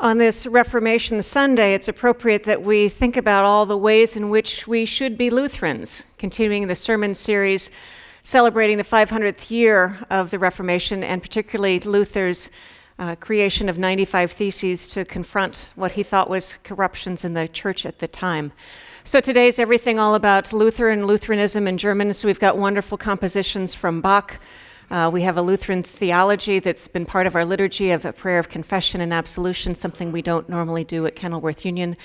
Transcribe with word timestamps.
On 0.00 0.18
this 0.18 0.44
Reformation 0.44 1.22
Sunday, 1.22 1.72
it's 1.72 1.86
appropriate 1.86 2.42
that 2.44 2.62
we 2.62 2.88
think 2.88 3.16
about 3.16 3.44
all 3.44 3.64
the 3.64 3.78
ways 3.78 4.16
in 4.16 4.28
which 4.28 4.66
we 4.66 4.84
should 4.84 5.16
be 5.16 5.30
Lutherans, 5.30 6.02
continuing 6.18 6.66
the 6.66 6.74
sermon 6.74 7.14
series 7.14 7.70
celebrating 8.24 8.76
the 8.76 8.84
500th 8.84 9.52
year 9.52 9.98
of 10.10 10.30
the 10.30 10.38
Reformation 10.38 11.04
and 11.04 11.22
particularly 11.22 11.78
Luther's 11.78 12.50
uh, 12.98 13.14
creation 13.14 13.68
of 13.68 13.78
95 13.78 14.32
Theses 14.32 14.88
to 14.88 15.04
confront 15.04 15.72
what 15.76 15.92
he 15.92 16.02
thought 16.02 16.28
was 16.28 16.58
corruptions 16.64 17.24
in 17.24 17.34
the 17.34 17.46
church 17.46 17.86
at 17.86 18.00
the 18.00 18.08
time. 18.08 18.50
So 19.04 19.20
today's 19.20 19.60
everything 19.60 20.00
all 20.00 20.16
about 20.16 20.52
Luther 20.52 20.88
and 20.88 21.06
Lutheranism 21.06 21.68
in 21.68 21.78
German. 21.78 22.12
So 22.14 22.26
we've 22.26 22.40
got 22.40 22.58
wonderful 22.58 22.98
compositions 22.98 23.74
from 23.74 24.00
Bach. 24.00 24.40
Uh, 24.90 25.10
we 25.12 25.22
have 25.22 25.36
a 25.36 25.42
Lutheran 25.42 25.82
theology 25.82 26.58
that's 26.58 26.88
been 26.88 27.06
part 27.06 27.26
of 27.26 27.34
our 27.34 27.44
liturgy 27.44 27.90
of 27.90 28.04
a 28.04 28.12
prayer 28.12 28.38
of 28.38 28.48
confession 28.48 29.00
and 29.00 29.12
absolution, 29.12 29.74
something 29.74 30.12
we 30.12 30.22
don't 30.22 30.48
normally 30.48 30.84
do 30.84 31.06
at 31.06 31.16
Kenilworth 31.16 31.64
Union. 31.64 31.96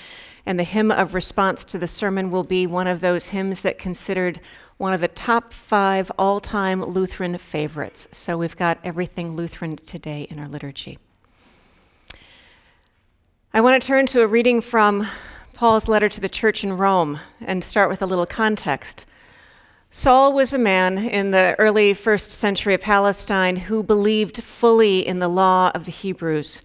And 0.46 0.58
the 0.58 0.64
hymn 0.64 0.90
of 0.90 1.12
response 1.12 1.64
to 1.66 1.78
the 1.78 1.86
sermon 1.86 2.30
will 2.30 2.44
be 2.44 2.66
one 2.66 2.86
of 2.86 3.00
those 3.00 3.28
hymns 3.28 3.60
that 3.60 3.78
considered 3.78 4.40
one 4.78 4.94
of 4.94 5.02
the 5.02 5.08
top 5.08 5.52
five 5.52 6.10
all 6.18 6.40
time 6.40 6.82
Lutheran 6.82 7.36
favorites. 7.36 8.08
So 8.12 8.38
we've 8.38 8.56
got 8.56 8.78
everything 8.82 9.36
Lutheran 9.36 9.76
today 9.76 10.26
in 10.30 10.38
our 10.38 10.48
liturgy. 10.48 10.98
I 13.52 13.60
want 13.60 13.80
to 13.80 13.86
turn 13.86 14.06
to 14.06 14.22
a 14.22 14.26
reading 14.26 14.62
from 14.62 15.06
Paul's 15.52 15.88
letter 15.88 16.08
to 16.08 16.20
the 16.20 16.28
church 16.28 16.64
in 16.64 16.78
Rome 16.78 17.20
and 17.40 17.62
start 17.62 17.90
with 17.90 18.00
a 18.00 18.06
little 18.06 18.24
context. 18.24 19.04
Saul 19.92 20.32
was 20.32 20.52
a 20.52 20.58
man 20.58 20.98
in 20.98 21.32
the 21.32 21.56
early 21.58 21.94
first 21.94 22.30
century 22.30 22.74
of 22.74 22.80
Palestine 22.80 23.56
who 23.56 23.82
believed 23.82 24.40
fully 24.40 25.04
in 25.04 25.18
the 25.18 25.26
law 25.26 25.72
of 25.74 25.84
the 25.84 25.90
Hebrews. 25.90 26.62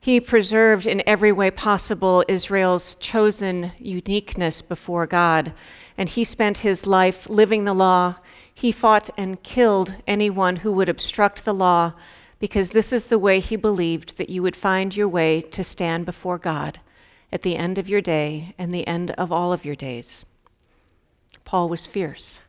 He 0.00 0.18
preserved 0.18 0.86
in 0.86 1.02
every 1.06 1.30
way 1.30 1.50
possible 1.50 2.24
Israel's 2.26 2.94
chosen 2.94 3.72
uniqueness 3.78 4.62
before 4.62 5.06
God, 5.06 5.52
and 5.98 6.08
he 6.08 6.24
spent 6.24 6.58
his 6.58 6.86
life 6.86 7.28
living 7.28 7.64
the 7.64 7.74
law. 7.74 8.16
He 8.54 8.72
fought 8.72 9.10
and 9.18 9.42
killed 9.42 9.96
anyone 10.06 10.56
who 10.56 10.72
would 10.72 10.88
obstruct 10.88 11.44
the 11.44 11.52
law, 11.52 11.92
because 12.38 12.70
this 12.70 12.94
is 12.94 13.06
the 13.06 13.18
way 13.18 13.40
he 13.40 13.56
believed 13.56 14.16
that 14.16 14.30
you 14.30 14.42
would 14.42 14.56
find 14.56 14.96
your 14.96 15.08
way 15.08 15.42
to 15.42 15.62
stand 15.62 16.06
before 16.06 16.38
God 16.38 16.80
at 17.30 17.42
the 17.42 17.56
end 17.56 17.76
of 17.76 17.90
your 17.90 18.00
day 18.00 18.54
and 18.56 18.74
the 18.74 18.86
end 18.86 19.10
of 19.12 19.30
all 19.30 19.52
of 19.52 19.66
your 19.66 19.74
days. 19.74 20.24
Paul 21.44 21.68
was 21.68 21.84
fierce. 21.84 22.40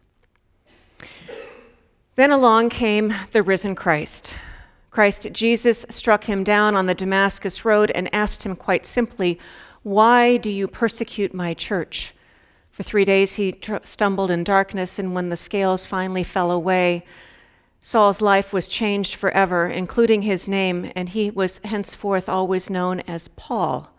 Then 2.15 2.31
along 2.31 2.69
came 2.69 3.13
the 3.31 3.43
risen 3.43 3.75
Christ. 3.75 4.35
Christ 4.89 5.27
Jesus 5.33 5.85
struck 5.89 6.23
him 6.23 6.45
down 6.45 6.73
on 6.73 6.85
the 6.85 6.95
Damascus 6.95 7.65
road 7.65 7.91
and 7.91 8.13
asked 8.15 8.43
him 8.43 8.55
quite 8.55 8.85
simply, 8.85 9.37
Why 9.83 10.37
do 10.37 10.49
you 10.49 10.69
persecute 10.69 11.33
my 11.33 11.53
church? 11.53 12.13
For 12.71 12.83
three 12.83 13.03
days 13.03 13.33
he 13.33 13.51
tr- 13.51 13.75
stumbled 13.83 14.31
in 14.31 14.45
darkness, 14.45 14.97
and 14.97 15.13
when 15.13 15.27
the 15.27 15.35
scales 15.35 15.85
finally 15.85 16.23
fell 16.23 16.51
away, 16.51 17.03
Saul's 17.81 18.21
life 18.21 18.53
was 18.53 18.69
changed 18.69 19.15
forever, 19.15 19.67
including 19.67 20.21
his 20.21 20.47
name, 20.47 20.91
and 20.95 21.09
he 21.09 21.29
was 21.29 21.59
henceforth 21.65 22.29
always 22.29 22.69
known 22.69 23.01
as 23.01 23.27
Paul. 23.27 23.89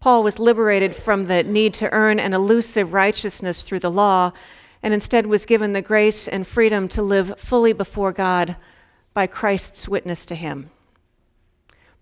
Paul 0.00 0.24
was 0.24 0.40
liberated 0.40 0.96
from 0.96 1.26
the 1.26 1.44
need 1.44 1.72
to 1.74 1.90
earn 1.92 2.18
an 2.18 2.34
elusive 2.34 2.92
righteousness 2.92 3.62
through 3.62 3.78
the 3.78 3.90
law 3.90 4.32
and 4.82 4.92
instead 4.92 5.26
was 5.26 5.46
given 5.46 5.72
the 5.72 5.82
grace 5.82 6.26
and 6.26 6.46
freedom 6.46 6.88
to 6.88 7.02
live 7.02 7.38
fully 7.38 7.72
before 7.72 8.12
God 8.12 8.56
by 9.14 9.26
Christ's 9.26 9.88
witness 9.88 10.26
to 10.26 10.34
him. 10.34 10.70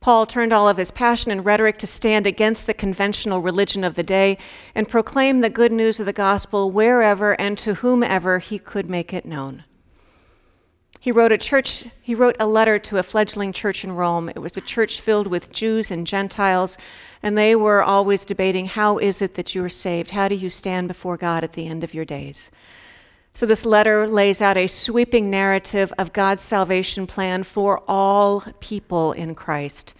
Paul 0.00 0.24
turned 0.24 0.52
all 0.52 0.66
of 0.66 0.78
his 0.78 0.90
passion 0.90 1.30
and 1.30 1.44
rhetoric 1.44 1.76
to 1.78 1.86
stand 1.86 2.26
against 2.26 2.66
the 2.66 2.72
conventional 2.72 3.42
religion 3.42 3.84
of 3.84 3.96
the 3.96 4.02
day 4.02 4.38
and 4.74 4.88
proclaim 4.88 5.40
the 5.40 5.50
good 5.50 5.72
news 5.72 6.00
of 6.00 6.06
the 6.06 6.12
gospel 6.14 6.70
wherever 6.70 7.38
and 7.38 7.58
to 7.58 7.74
whomever 7.74 8.38
he 8.38 8.58
could 8.58 8.88
make 8.88 9.12
it 9.12 9.26
known. 9.26 9.64
He 11.02 11.12
wrote 11.12 11.32
a 11.32 11.38
church, 11.38 11.86
he 12.00 12.14
wrote 12.14 12.36
a 12.38 12.46
letter 12.46 12.78
to 12.78 12.98
a 12.98 13.02
fledgling 13.02 13.52
church 13.52 13.84
in 13.84 13.92
Rome. 13.92 14.28
It 14.28 14.38
was 14.38 14.58
a 14.58 14.62
church 14.62 15.00
filled 15.00 15.26
with 15.26 15.50
Jews 15.50 15.90
and 15.90 16.06
Gentiles, 16.06 16.76
and 17.22 17.38
they 17.38 17.56
were 17.56 17.82
always 17.82 18.26
debating 18.26 18.66
how 18.66 18.98
is 18.98 19.22
it 19.22 19.34
that 19.34 19.54
you 19.54 19.64
are 19.64 19.70
saved? 19.70 20.10
How 20.10 20.28
do 20.28 20.34
you 20.34 20.50
stand 20.50 20.88
before 20.88 21.16
God 21.16 21.42
at 21.42 21.54
the 21.54 21.66
end 21.66 21.84
of 21.84 21.94
your 21.94 22.04
days? 22.04 22.50
So, 23.40 23.46
this 23.46 23.64
letter 23.64 24.06
lays 24.06 24.42
out 24.42 24.58
a 24.58 24.66
sweeping 24.66 25.30
narrative 25.30 25.94
of 25.96 26.12
God's 26.12 26.42
salvation 26.42 27.06
plan 27.06 27.42
for 27.42 27.82
all 27.88 28.42
people 28.60 29.12
in 29.12 29.34
Christ. 29.34 29.94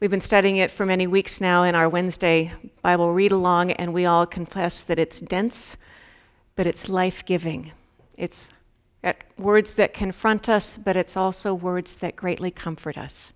We've 0.00 0.10
been 0.10 0.20
studying 0.20 0.56
it 0.56 0.72
for 0.72 0.84
many 0.84 1.06
weeks 1.06 1.40
now 1.40 1.62
in 1.62 1.76
our 1.76 1.88
Wednesday 1.88 2.52
Bible 2.82 3.12
read 3.12 3.30
along, 3.30 3.70
and 3.70 3.94
we 3.94 4.04
all 4.04 4.26
confess 4.26 4.82
that 4.82 4.98
it's 4.98 5.20
dense, 5.20 5.76
but 6.56 6.66
it's 6.66 6.88
life 6.88 7.24
giving. 7.24 7.70
It's 8.18 8.50
words 9.38 9.74
that 9.74 9.94
confront 9.94 10.48
us, 10.48 10.76
but 10.76 10.96
it's 10.96 11.16
also 11.16 11.54
words 11.54 11.94
that 11.94 12.16
greatly 12.16 12.50
comfort 12.50 12.98
us. 12.98 13.32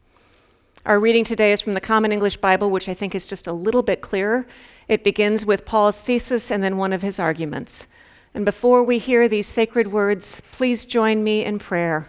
Our 0.84 0.98
reading 0.98 1.22
today 1.22 1.52
is 1.52 1.60
from 1.60 1.74
the 1.74 1.80
Common 1.80 2.10
English 2.10 2.38
Bible, 2.38 2.68
which 2.68 2.88
I 2.88 2.94
think 2.94 3.14
is 3.14 3.28
just 3.28 3.46
a 3.46 3.52
little 3.52 3.84
bit 3.84 4.00
clearer. 4.00 4.44
It 4.88 5.04
begins 5.04 5.46
with 5.46 5.64
Paul's 5.64 6.00
thesis 6.00 6.50
and 6.50 6.64
then 6.64 6.78
one 6.78 6.92
of 6.92 7.02
his 7.02 7.20
arguments. 7.20 7.86
And 8.34 8.44
before 8.44 8.82
we 8.82 8.98
hear 8.98 9.28
these 9.28 9.46
sacred 9.46 9.92
words, 9.92 10.42
please 10.50 10.84
join 10.84 11.22
me 11.22 11.44
in 11.44 11.60
prayer. 11.60 12.08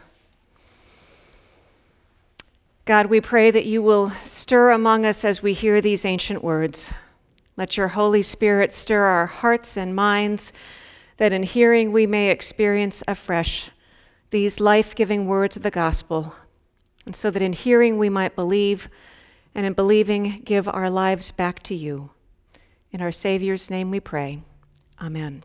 God, 2.85 3.07
we 3.07 3.21
pray 3.21 3.51
that 3.51 3.65
you 3.65 3.81
will 3.81 4.09
stir 4.09 4.71
among 4.71 5.05
us 5.05 5.23
as 5.23 5.43
we 5.43 5.53
hear 5.53 5.81
these 5.81 6.03
ancient 6.03 6.43
words. 6.43 6.91
Let 7.57 7.77
your 7.77 7.89
Holy 7.89 8.21
Spirit 8.21 8.71
stir 8.71 9.05
our 9.05 9.27
hearts 9.27 9.77
and 9.77 9.95
minds 9.95 10.51
that 11.17 11.31
in 11.31 11.43
hearing 11.43 11.91
we 11.91 12.05
may 12.05 12.29
experience 12.29 13.03
afresh 13.07 13.71
these 14.31 14.59
life 14.59 14.93
giving 14.95 15.27
words 15.27 15.55
of 15.55 15.63
the 15.63 15.71
gospel, 15.71 16.35
and 17.05 17.15
so 17.15 17.31
that 17.31 17.41
in 17.41 17.53
hearing 17.53 17.97
we 17.97 18.09
might 18.09 18.35
believe, 18.35 18.89
and 19.53 19.65
in 19.65 19.73
believing 19.73 20.41
give 20.43 20.67
our 20.67 20.89
lives 20.89 21.31
back 21.31 21.63
to 21.63 21.75
you. 21.75 22.09
In 22.91 23.01
our 23.01 23.11
Savior's 23.11 23.69
name 23.69 23.91
we 23.91 23.99
pray. 23.99 24.41
Amen. 24.99 25.43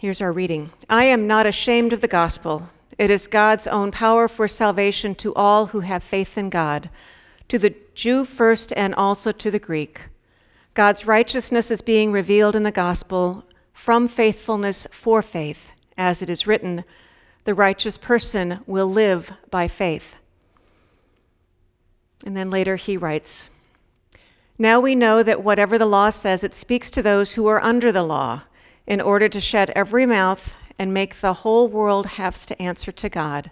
Here's 0.00 0.22
our 0.22 0.32
reading 0.32 0.70
I 0.88 1.04
am 1.04 1.26
not 1.26 1.44
ashamed 1.44 1.92
of 1.92 2.00
the 2.00 2.08
gospel. 2.08 2.70
It 2.96 3.10
is 3.10 3.26
God's 3.26 3.66
own 3.66 3.90
power 3.90 4.28
for 4.28 4.48
salvation 4.48 5.14
to 5.16 5.34
all 5.34 5.66
who 5.66 5.80
have 5.80 6.02
faith 6.02 6.38
in 6.38 6.48
God, 6.48 6.88
to 7.48 7.58
the 7.58 7.74
Jew 7.94 8.24
first 8.24 8.72
and 8.78 8.94
also 8.94 9.30
to 9.32 9.50
the 9.50 9.58
Greek. 9.58 10.08
God's 10.72 11.06
righteousness 11.06 11.70
is 11.70 11.82
being 11.82 12.12
revealed 12.12 12.56
in 12.56 12.62
the 12.62 12.70
gospel 12.70 13.44
from 13.74 14.08
faithfulness 14.08 14.86
for 14.90 15.20
faith, 15.20 15.70
as 15.98 16.22
it 16.22 16.30
is 16.30 16.46
written, 16.46 16.82
the 17.44 17.52
righteous 17.52 17.98
person 17.98 18.60
will 18.66 18.90
live 18.90 19.34
by 19.50 19.68
faith. 19.68 20.16
And 22.24 22.34
then 22.34 22.48
later 22.50 22.76
he 22.76 22.96
writes, 22.96 23.50
Now 24.58 24.80
we 24.80 24.94
know 24.94 25.22
that 25.22 25.44
whatever 25.44 25.76
the 25.76 25.84
law 25.84 26.08
says, 26.08 26.42
it 26.42 26.54
speaks 26.54 26.90
to 26.92 27.02
those 27.02 27.32
who 27.32 27.46
are 27.48 27.62
under 27.62 27.92
the 27.92 28.02
law, 28.02 28.44
in 28.86 29.00
order 29.00 29.28
to 29.28 29.40
shut 29.40 29.70
every 29.70 30.06
mouth 30.06 30.56
and 30.78 30.94
make 30.94 31.20
the 31.20 31.34
whole 31.34 31.68
world 31.68 32.06
have 32.06 32.44
to 32.46 32.60
answer 32.60 32.90
to 32.90 33.08
God. 33.08 33.50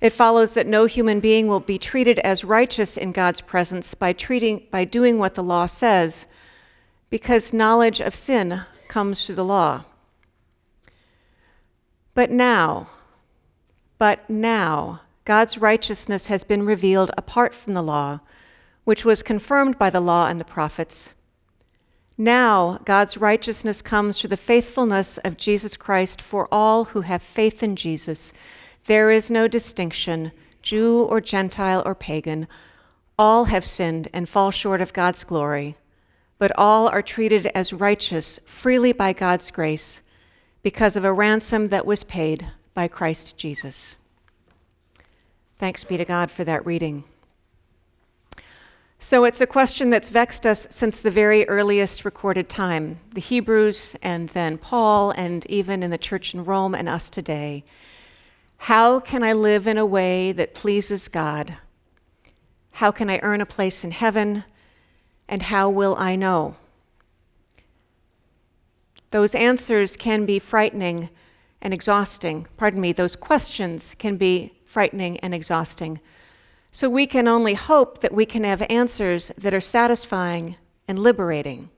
It 0.00 0.12
follows 0.12 0.54
that 0.54 0.66
no 0.66 0.86
human 0.86 1.18
being 1.18 1.48
will 1.48 1.60
be 1.60 1.78
treated 1.78 2.20
as 2.20 2.44
righteous 2.44 2.96
in 2.96 3.10
God's 3.12 3.40
presence 3.40 3.94
by, 3.94 4.12
treating, 4.12 4.66
by 4.70 4.84
doing 4.84 5.18
what 5.18 5.34
the 5.34 5.42
law 5.42 5.66
says, 5.66 6.26
because 7.10 7.52
knowledge 7.52 8.00
of 8.00 8.14
sin 8.14 8.62
comes 8.86 9.26
through 9.26 9.34
the 9.34 9.44
law. 9.44 9.84
But 12.14 12.30
now, 12.30 12.88
but 13.98 14.28
now, 14.30 15.00
God's 15.24 15.58
righteousness 15.58 16.28
has 16.28 16.44
been 16.44 16.64
revealed 16.64 17.10
apart 17.18 17.54
from 17.54 17.74
the 17.74 17.82
law, 17.82 18.20
which 18.84 19.04
was 19.04 19.22
confirmed 19.22 19.78
by 19.78 19.90
the 19.90 20.00
law 20.00 20.28
and 20.28 20.38
the 20.38 20.44
prophets. 20.44 21.14
Now, 22.18 22.80
God's 22.84 23.16
righteousness 23.16 23.80
comes 23.80 24.20
through 24.20 24.30
the 24.30 24.36
faithfulness 24.36 25.18
of 25.18 25.36
Jesus 25.36 25.76
Christ 25.76 26.20
for 26.20 26.48
all 26.52 26.86
who 26.86 27.02
have 27.02 27.22
faith 27.22 27.62
in 27.62 27.76
Jesus 27.76 28.32
there 28.88 29.10
is 29.10 29.30
no 29.30 29.48
distinction, 29.48 30.32
Jew 30.62 31.02
or 31.04 31.20
Gentile 31.20 31.82
or 31.84 31.94
pagan. 31.94 32.48
All 33.18 33.44
have 33.44 33.66
sinned 33.66 34.08
and 34.14 34.26
fall 34.26 34.50
short 34.50 34.80
of 34.80 34.94
God's 34.94 35.24
glory, 35.24 35.76
but 36.38 36.50
all 36.56 36.88
are 36.88 37.02
treated 37.02 37.48
as 37.48 37.74
righteous 37.74 38.40
freely 38.46 38.94
by 38.94 39.12
God's 39.12 39.50
grace 39.50 40.00
because 40.62 40.96
of 40.96 41.04
a 41.04 41.12
ransom 41.12 41.68
that 41.68 41.84
was 41.84 42.02
paid 42.02 42.46
by 42.72 42.88
Christ 42.88 43.36
Jesus. 43.36 43.96
Thanks 45.58 45.84
be 45.84 45.98
to 45.98 46.06
God 46.06 46.30
for 46.30 46.44
that 46.44 46.64
reading. 46.64 47.04
So 49.00 49.24
it's 49.24 49.40
a 49.40 49.46
question 49.46 49.90
that's 49.90 50.10
vexed 50.10 50.44
us 50.44 50.66
since 50.70 50.98
the 50.98 51.10
very 51.10 51.48
earliest 51.48 52.04
recorded 52.04 52.48
time 52.48 52.98
the 53.12 53.20
Hebrews, 53.20 53.94
and 54.02 54.28
then 54.30 54.58
Paul, 54.58 55.12
and 55.12 55.46
even 55.46 55.84
in 55.84 55.90
the 55.92 55.98
church 55.98 56.34
in 56.34 56.44
Rome 56.44 56.74
and 56.74 56.88
us 56.88 57.08
today. 57.08 57.64
How 58.62 58.98
can 58.98 59.22
I 59.22 59.32
live 59.32 59.68
in 59.68 59.78
a 59.78 59.86
way 59.86 60.32
that 60.32 60.54
pleases 60.54 61.06
God? 61.06 61.54
How 62.72 62.90
can 62.90 63.08
I 63.08 63.20
earn 63.22 63.40
a 63.40 63.46
place 63.46 63.84
in 63.84 63.92
heaven? 63.92 64.42
And 65.28 65.42
how 65.42 65.70
will 65.70 65.94
I 65.96 66.16
know? 66.16 66.56
Those 69.12 69.34
answers 69.34 69.96
can 69.96 70.26
be 70.26 70.40
frightening 70.40 71.08
and 71.62 71.72
exhausting. 71.72 72.48
Pardon 72.56 72.80
me, 72.80 72.92
those 72.92 73.14
questions 73.14 73.94
can 73.98 74.16
be 74.16 74.54
frightening 74.66 75.18
and 75.20 75.34
exhausting. 75.34 76.00
So 76.70 76.88
we 76.88 77.06
can 77.06 77.26
only 77.26 77.54
hope 77.54 78.00
that 78.00 78.14
we 78.14 78.26
can 78.26 78.44
have 78.44 78.62
answers 78.68 79.32
that 79.38 79.54
are 79.54 79.60
satisfying 79.60 80.56
and 80.86 80.98
liberating. 80.98 81.70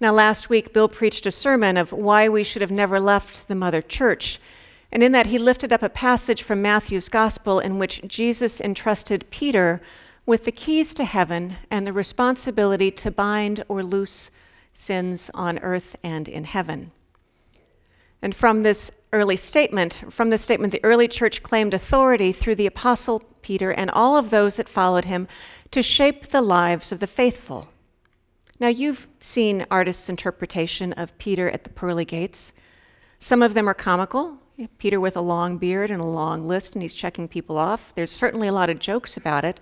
Now, 0.00 0.12
last 0.12 0.50
week, 0.50 0.72
Bill 0.72 0.88
preached 0.88 1.24
a 1.26 1.30
sermon 1.30 1.76
of 1.76 1.92
why 1.92 2.28
we 2.28 2.44
should 2.44 2.62
have 2.62 2.70
never 2.70 3.00
left 3.00 3.48
the 3.48 3.54
Mother 3.54 3.80
Church. 3.80 4.40
And 4.92 5.02
in 5.02 5.12
that, 5.12 5.26
he 5.26 5.38
lifted 5.38 5.72
up 5.72 5.82
a 5.82 5.88
passage 5.88 6.42
from 6.42 6.62
Matthew's 6.62 7.08
Gospel 7.08 7.58
in 7.58 7.78
which 7.78 8.02
Jesus 8.06 8.60
entrusted 8.60 9.30
Peter 9.30 9.80
with 10.26 10.44
the 10.44 10.52
keys 10.52 10.94
to 10.94 11.04
heaven 11.04 11.56
and 11.70 11.86
the 11.86 11.92
responsibility 11.92 12.90
to 12.90 13.10
bind 13.10 13.64
or 13.68 13.82
loose 13.82 14.30
sins 14.72 15.30
on 15.32 15.58
earth 15.60 15.96
and 16.02 16.28
in 16.28 16.44
heaven. 16.44 16.90
And 18.20 18.34
from 18.34 18.62
this 18.62 18.90
early 19.14 19.36
statement, 19.36 20.04
from 20.10 20.28
this 20.28 20.42
statement, 20.42 20.72
the 20.72 20.84
early 20.84 21.08
church 21.08 21.42
claimed 21.42 21.72
authority 21.72 22.32
through 22.32 22.56
the 22.56 22.66
apostle 22.66 23.20
Peter 23.40 23.70
and 23.70 23.90
all 23.90 24.16
of 24.16 24.30
those 24.30 24.56
that 24.56 24.68
followed 24.68 25.06
him 25.06 25.28
to 25.70 25.82
shape 25.82 26.28
the 26.28 26.42
lives 26.42 26.92
of 26.92 27.00
the 27.00 27.06
faithful. 27.06 27.68
Now, 28.60 28.68
you've 28.68 29.06
seen 29.20 29.66
artists' 29.70 30.08
interpretation 30.08 30.92
of 30.92 31.16
Peter 31.18 31.50
at 31.50 31.64
the 31.64 31.70
pearly 31.70 32.04
gates. 32.04 32.52
Some 33.18 33.42
of 33.42 33.54
them 33.54 33.68
are 33.68 33.74
comical. 33.74 34.38
Peter 34.78 35.00
with 35.00 35.16
a 35.16 35.20
long 35.20 35.58
beard 35.58 35.90
and 35.90 36.00
a 36.00 36.04
long 36.04 36.46
list, 36.46 36.74
and 36.74 36.82
he's 36.82 36.94
checking 36.94 37.26
people 37.26 37.58
off. 37.58 37.92
There's 37.94 38.12
certainly 38.12 38.48
a 38.48 38.52
lot 38.52 38.70
of 38.70 38.78
jokes 38.78 39.16
about 39.16 39.44
it. 39.44 39.60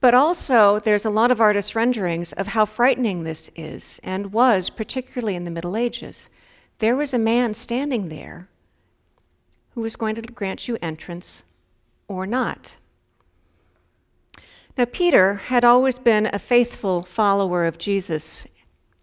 But 0.00 0.14
also, 0.14 0.78
there's 0.78 1.04
a 1.04 1.10
lot 1.10 1.30
of 1.30 1.40
artist 1.40 1.74
renderings 1.74 2.32
of 2.34 2.48
how 2.48 2.64
frightening 2.64 3.24
this 3.24 3.50
is 3.56 4.00
and 4.04 4.32
was, 4.32 4.70
particularly 4.70 5.34
in 5.34 5.44
the 5.44 5.50
Middle 5.50 5.76
Ages. 5.76 6.30
There 6.78 6.96
was 6.96 7.14
a 7.14 7.18
man 7.18 7.54
standing 7.54 8.08
there 8.08 8.48
who 9.70 9.80
was 9.80 9.96
going 9.96 10.14
to 10.16 10.22
grant 10.22 10.68
you 10.68 10.76
entrance 10.82 11.44
or 12.08 12.26
not. 12.26 12.76
Now, 14.76 14.84
Peter 14.84 15.34
had 15.34 15.64
always 15.64 15.98
been 15.98 16.26
a 16.26 16.38
faithful 16.38 17.00
follower 17.02 17.64
of 17.64 17.78
Jesus, 17.78 18.46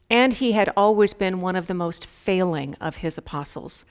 and 0.08 0.34
he 0.34 0.52
had 0.52 0.72
always 0.78 1.16
been 1.16 1.42
one 1.42 1.56
of 1.56 1.66
the 1.66 1.74
most 1.74 2.06
failing 2.06 2.76
of 2.80 2.98
his 2.98 3.18
apostles. 3.18 3.86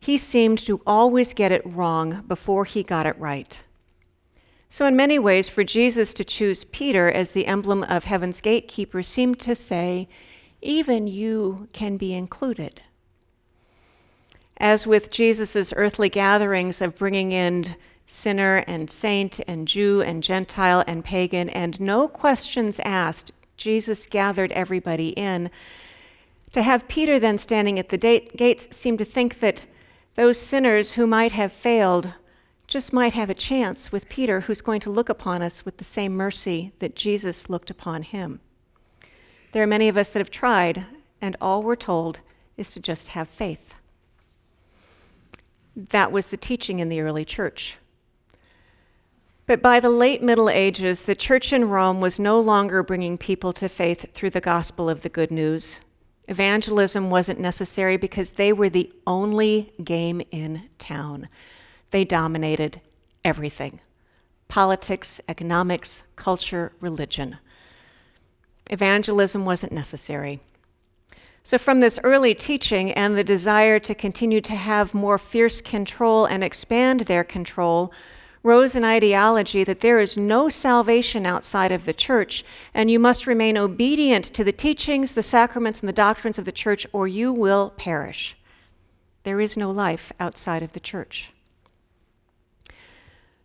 He 0.00 0.18
seemed 0.18 0.58
to 0.60 0.80
always 0.84 1.32
get 1.32 1.52
it 1.52 1.62
wrong 1.64 2.24
before 2.26 2.64
he 2.64 2.82
got 2.82 3.06
it 3.06 3.18
right. 3.18 3.62
So, 4.68 4.84
in 4.84 4.96
many 4.96 5.18
ways, 5.18 5.48
for 5.48 5.62
Jesus 5.62 6.12
to 6.14 6.24
choose 6.24 6.64
Peter 6.64 7.08
as 7.08 7.30
the 7.30 7.46
emblem 7.46 7.84
of 7.84 8.04
heaven's 8.04 8.40
gatekeeper 8.40 9.02
seemed 9.02 9.38
to 9.40 9.54
say, 9.54 10.08
even 10.60 11.06
you 11.06 11.68
can 11.72 11.96
be 11.96 12.12
included. 12.12 12.82
As 14.58 14.86
with 14.86 15.10
Jesus' 15.10 15.72
earthly 15.76 16.08
gatherings 16.08 16.80
of 16.80 16.96
bringing 16.96 17.32
in 17.32 17.76
sinner 18.06 18.64
and 18.66 18.90
saint 18.90 19.40
and 19.46 19.68
Jew 19.68 20.00
and 20.00 20.22
Gentile 20.22 20.84
and 20.86 21.04
pagan, 21.04 21.48
and 21.50 21.80
no 21.80 22.08
questions 22.08 22.80
asked, 22.80 23.32
Jesus 23.56 24.06
gathered 24.06 24.52
everybody 24.52 25.08
in. 25.10 25.50
To 26.52 26.62
have 26.62 26.88
Peter 26.88 27.18
then 27.18 27.38
standing 27.38 27.78
at 27.78 27.90
the 27.90 27.98
gates 27.98 28.74
seemed 28.74 28.98
to 29.00 29.04
think 29.04 29.40
that 29.40 29.66
those 30.14 30.38
sinners 30.38 30.92
who 30.92 31.06
might 31.06 31.32
have 31.32 31.52
failed 31.52 32.14
just 32.66 32.92
might 32.92 33.12
have 33.12 33.30
a 33.30 33.34
chance 33.34 33.92
with 33.92 34.08
Peter, 34.08 34.42
who's 34.42 34.60
going 34.60 34.80
to 34.80 34.90
look 34.90 35.08
upon 35.08 35.42
us 35.42 35.64
with 35.64 35.76
the 35.76 35.84
same 35.84 36.12
mercy 36.12 36.72
that 36.78 36.96
Jesus 36.96 37.48
looked 37.48 37.70
upon 37.70 38.02
him. 38.02 38.40
There 39.52 39.62
are 39.62 39.68
many 39.68 39.88
of 39.88 39.96
us 39.96 40.10
that 40.10 40.18
have 40.18 40.30
tried, 40.30 40.84
and 41.20 41.36
all 41.40 41.62
we're 41.62 41.76
told 41.76 42.20
is 42.56 42.72
to 42.72 42.80
just 42.80 43.08
have 43.08 43.28
faith. 43.28 43.75
That 45.76 46.10
was 46.10 46.28
the 46.28 46.38
teaching 46.38 46.78
in 46.78 46.88
the 46.88 47.00
early 47.02 47.26
church. 47.26 47.76
But 49.46 49.62
by 49.62 49.78
the 49.78 49.90
late 49.90 50.22
Middle 50.22 50.50
Ages, 50.50 51.04
the 51.04 51.14
church 51.14 51.52
in 51.52 51.68
Rome 51.68 52.00
was 52.00 52.18
no 52.18 52.40
longer 52.40 52.82
bringing 52.82 53.16
people 53.16 53.52
to 53.52 53.68
faith 53.68 54.12
through 54.12 54.30
the 54.30 54.40
gospel 54.40 54.90
of 54.90 55.02
the 55.02 55.08
good 55.08 55.30
news. 55.30 55.78
Evangelism 56.26 57.10
wasn't 57.10 57.38
necessary 57.38 57.96
because 57.96 58.32
they 58.32 58.52
were 58.52 58.68
the 58.68 58.90
only 59.06 59.72
game 59.84 60.20
in 60.32 60.68
town. 60.78 61.28
They 61.92 62.04
dominated 62.04 62.80
everything 63.24 63.80
politics, 64.48 65.20
economics, 65.28 66.04
culture, 66.14 66.72
religion. 66.80 67.36
Evangelism 68.70 69.44
wasn't 69.44 69.72
necessary. 69.72 70.40
So, 71.46 71.58
from 71.58 71.78
this 71.78 72.00
early 72.02 72.34
teaching 72.34 72.90
and 72.90 73.16
the 73.16 73.22
desire 73.22 73.78
to 73.78 73.94
continue 73.94 74.40
to 74.40 74.56
have 74.56 74.92
more 74.92 75.16
fierce 75.16 75.60
control 75.60 76.26
and 76.26 76.42
expand 76.42 77.02
their 77.02 77.22
control, 77.22 77.92
rose 78.42 78.74
an 78.74 78.84
ideology 78.84 79.62
that 79.62 79.78
there 79.78 80.00
is 80.00 80.16
no 80.16 80.48
salvation 80.48 81.24
outside 81.24 81.70
of 81.70 81.84
the 81.84 81.92
church, 81.92 82.44
and 82.74 82.90
you 82.90 82.98
must 82.98 83.28
remain 83.28 83.56
obedient 83.56 84.24
to 84.24 84.42
the 84.42 84.50
teachings, 84.50 85.14
the 85.14 85.22
sacraments, 85.22 85.78
and 85.78 85.88
the 85.88 85.92
doctrines 85.92 86.36
of 86.36 86.46
the 86.46 86.50
church, 86.50 86.84
or 86.92 87.06
you 87.06 87.32
will 87.32 87.70
perish. 87.76 88.36
There 89.22 89.40
is 89.40 89.56
no 89.56 89.70
life 89.70 90.12
outside 90.18 90.64
of 90.64 90.72
the 90.72 90.80
church. 90.80 91.30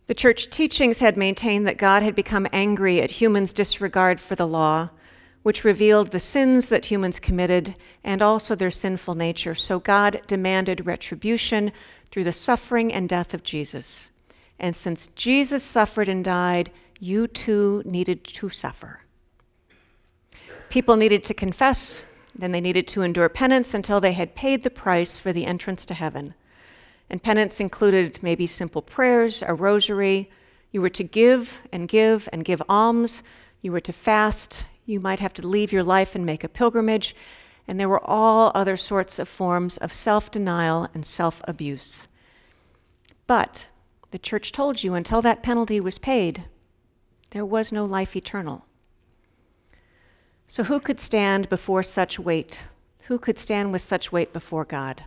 The 0.07 0.15
church 0.15 0.49
teachings 0.49 0.97
had 0.97 1.17
maintained 1.17 1.67
that 1.67 1.77
God 1.77 2.01
had 2.01 2.15
become 2.15 2.47
angry 2.51 2.99
at 2.99 3.11
humans' 3.11 3.53
disregard 3.53 4.19
for 4.19 4.33
the 4.33 4.47
law, 4.47 4.89
which 5.43 5.63
revealed 5.63 6.11
the 6.11 6.19
sins 6.19 6.67
that 6.67 6.85
humans 6.85 7.19
committed 7.19 7.75
and 8.03 8.21
also 8.21 8.55
their 8.55 8.71
sinful 8.71 9.15
nature. 9.15 9.55
So 9.55 9.79
God 9.79 10.21
demanded 10.27 10.85
retribution 10.85 11.71
through 12.11 12.25
the 12.25 12.33
suffering 12.33 12.93
and 12.93 13.09
death 13.09 13.33
of 13.33 13.43
Jesus. 13.43 14.11
And 14.59 14.75
since 14.75 15.07
Jesus 15.15 15.63
suffered 15.63 16.07
and 16.07 16.23
died, 16.23 16.71
you 16.99 17.27
too 17.27 17.81
needed 17.85 18.23
to 18.25 18.49
suffer. 18.49 18.99
People 20.69 20.95
needed 20.95 21.23
to 21.25 21.33
confess, 21.33 22.03
then 22.35 22.51
they 22.51 22.61
needed 22.61 22.87
to 22.89 23.01
endure 23.01 23.27
penance 23.27 23.73
until 23.73 23.99
they 23.99 24.13
had 24.13 24.35
paid 24.35 24.63
the 24.63 24.69
price 24.69 25.19
for 25.19 25.33
the 25.33 25.45
entrance 25.45 25.85
to 25.87 25.93
heaven. 25.93 26.35
And 27.09 27.21
penance 27.21 27.59
included 27.59 28.19
maybe 28.21 28.47
simple 28.47 28.81
prayers, 28.81 29.43
a 29.45 29.53
rosary. 29.53 30.29
You 30.71 30.81
were 30.81 30.89
to 30.89 31.03
give 31.03 31.61
and 31.73 31.87
give 31.87 32.29
and 32.31 32.45
give 32.45 32.61
alms. 32.69 33.23
You 33.61 33.73
were 33.73 33.81
to 33.81 33.91
fast. 33.91 34.65
You 34.91 34.99
might 34.99 35.19
have 35.19 35.33
to 35.35 35.47
leave 35.47 35.71
your 35.71 35.85
life 35.85 36.15
and 36.15 36.25
make 36.25 36.43
a 36.43 36.49
pilgrimage. 36.49 37.15
And 37.65 37.79
there 37.79 37.87
were 37.87 38.05
all 38.05 38.51
other 38.53 38.75
sorts 38.75 39.19
of 39.19 39.29
forms 39.29 39.77
of 39.77 39.93
self 39.93 40.29
denial 40.29 40.89
and 40.93 41.05
self 41.05 41.41
abuse. 41.47 42.09
But 43.25 43.67
the 44.11 44.19
church 44.19 44.51
told 44.51 44.83
you 44.83 44.93
until 44.93 45.21
that 45.21 45.43
penalty 45.43 45.79
was 45.79 45.97
paid, 45.97 46.43
there 47.29 47.45
was 47.45 47.71
no 47.71 47.85
life 47.85 48.17
eternal. 48.17 48.65
So, 50.47 50.65
who 50.65 50.81
could 50.81 50.99
stand 50.99 51.47
before 51.47 51.83
such 51.83 52.19
weight? 52.19 52.63
Who 53.03 53.17
could 53.17 53.39
stand 53.39 53.71
with 53.71 53.81
such 53.81 54.11
weight 54.11 54.33
before 54.33 54.65
God? 54.65 55.05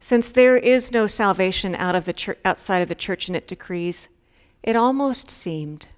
Since 0.00 0.32
there 0.32 0.56
is 0.56 0.90
no 0.90 1.06
salvation 1.06 1.74
out 1.74 1.94
of 1.94 2.06
the 2.06 2.36
outside 2.46 2.80
of 2.80 2.88
the 2.88 2.94
church 2.94 3.28
and 3.28 3.36
it 3.36 3.46
decrees, 3.46 4.08
it 4.62 4.76
almost 4.76 5.30
seemed, 5.30 5.88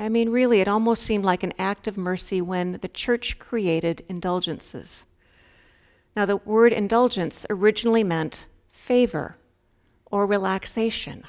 I 0.00 0.08
mean, 0.08 0.30
really, 0.30 0.60
it 0.60 0.68
almost 0.68 1.02
seemed 1.02 1.24
like 1.24 1.42
an 1.42 1.52
act 1.58 1.86
of 1.86 1.98
mercy 1.98 2.40
when 2.40 2.72
the 2.72 2.88
church 2.88 3.38
created 3.38 4.02
indulgences. 4.08 5.04
Now, 6.16 6.26
the 6.26 6.38
word 6.38 6.72
indulgence 6.72 7.44
originally 7.50 8.02
meant 8.02 8.46
favor 8.72 9.36
or 10.10 10.26
relaxation. 10.26 11.24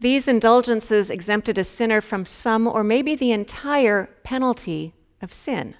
These 0.00 0.26
indulgences 0.26 1.10
exempted 1.10 1.58
a 1.58 1.64
sinner 1.64 2.00
from 2.00 2.26
some 2.26 2.66
or 2.66 2.82
maybe 2.82 3.14
the 3.14 3.32
entire 3.32 4.08
penalty 4.22 4.94
of 5.20 5.32
sin. 5.32 5.76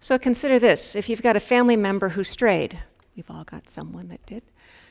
So 0.00 0.18
consider 0.18 0.58
this 0.58 0.96
if 0.96 1.08
you've 1.08 1.22
got 1.22 1.36
a 1.36 1.40
family 1.40 1.76
member 1.76 2.10
who 2.10 2.24
strayed, 2.24 2.78
We've 3.16 3.30
all 3.30 3.44
got 3.44 3.68
someone 3.68 4.08
that 4.08 4.24
did. 4.24 4.42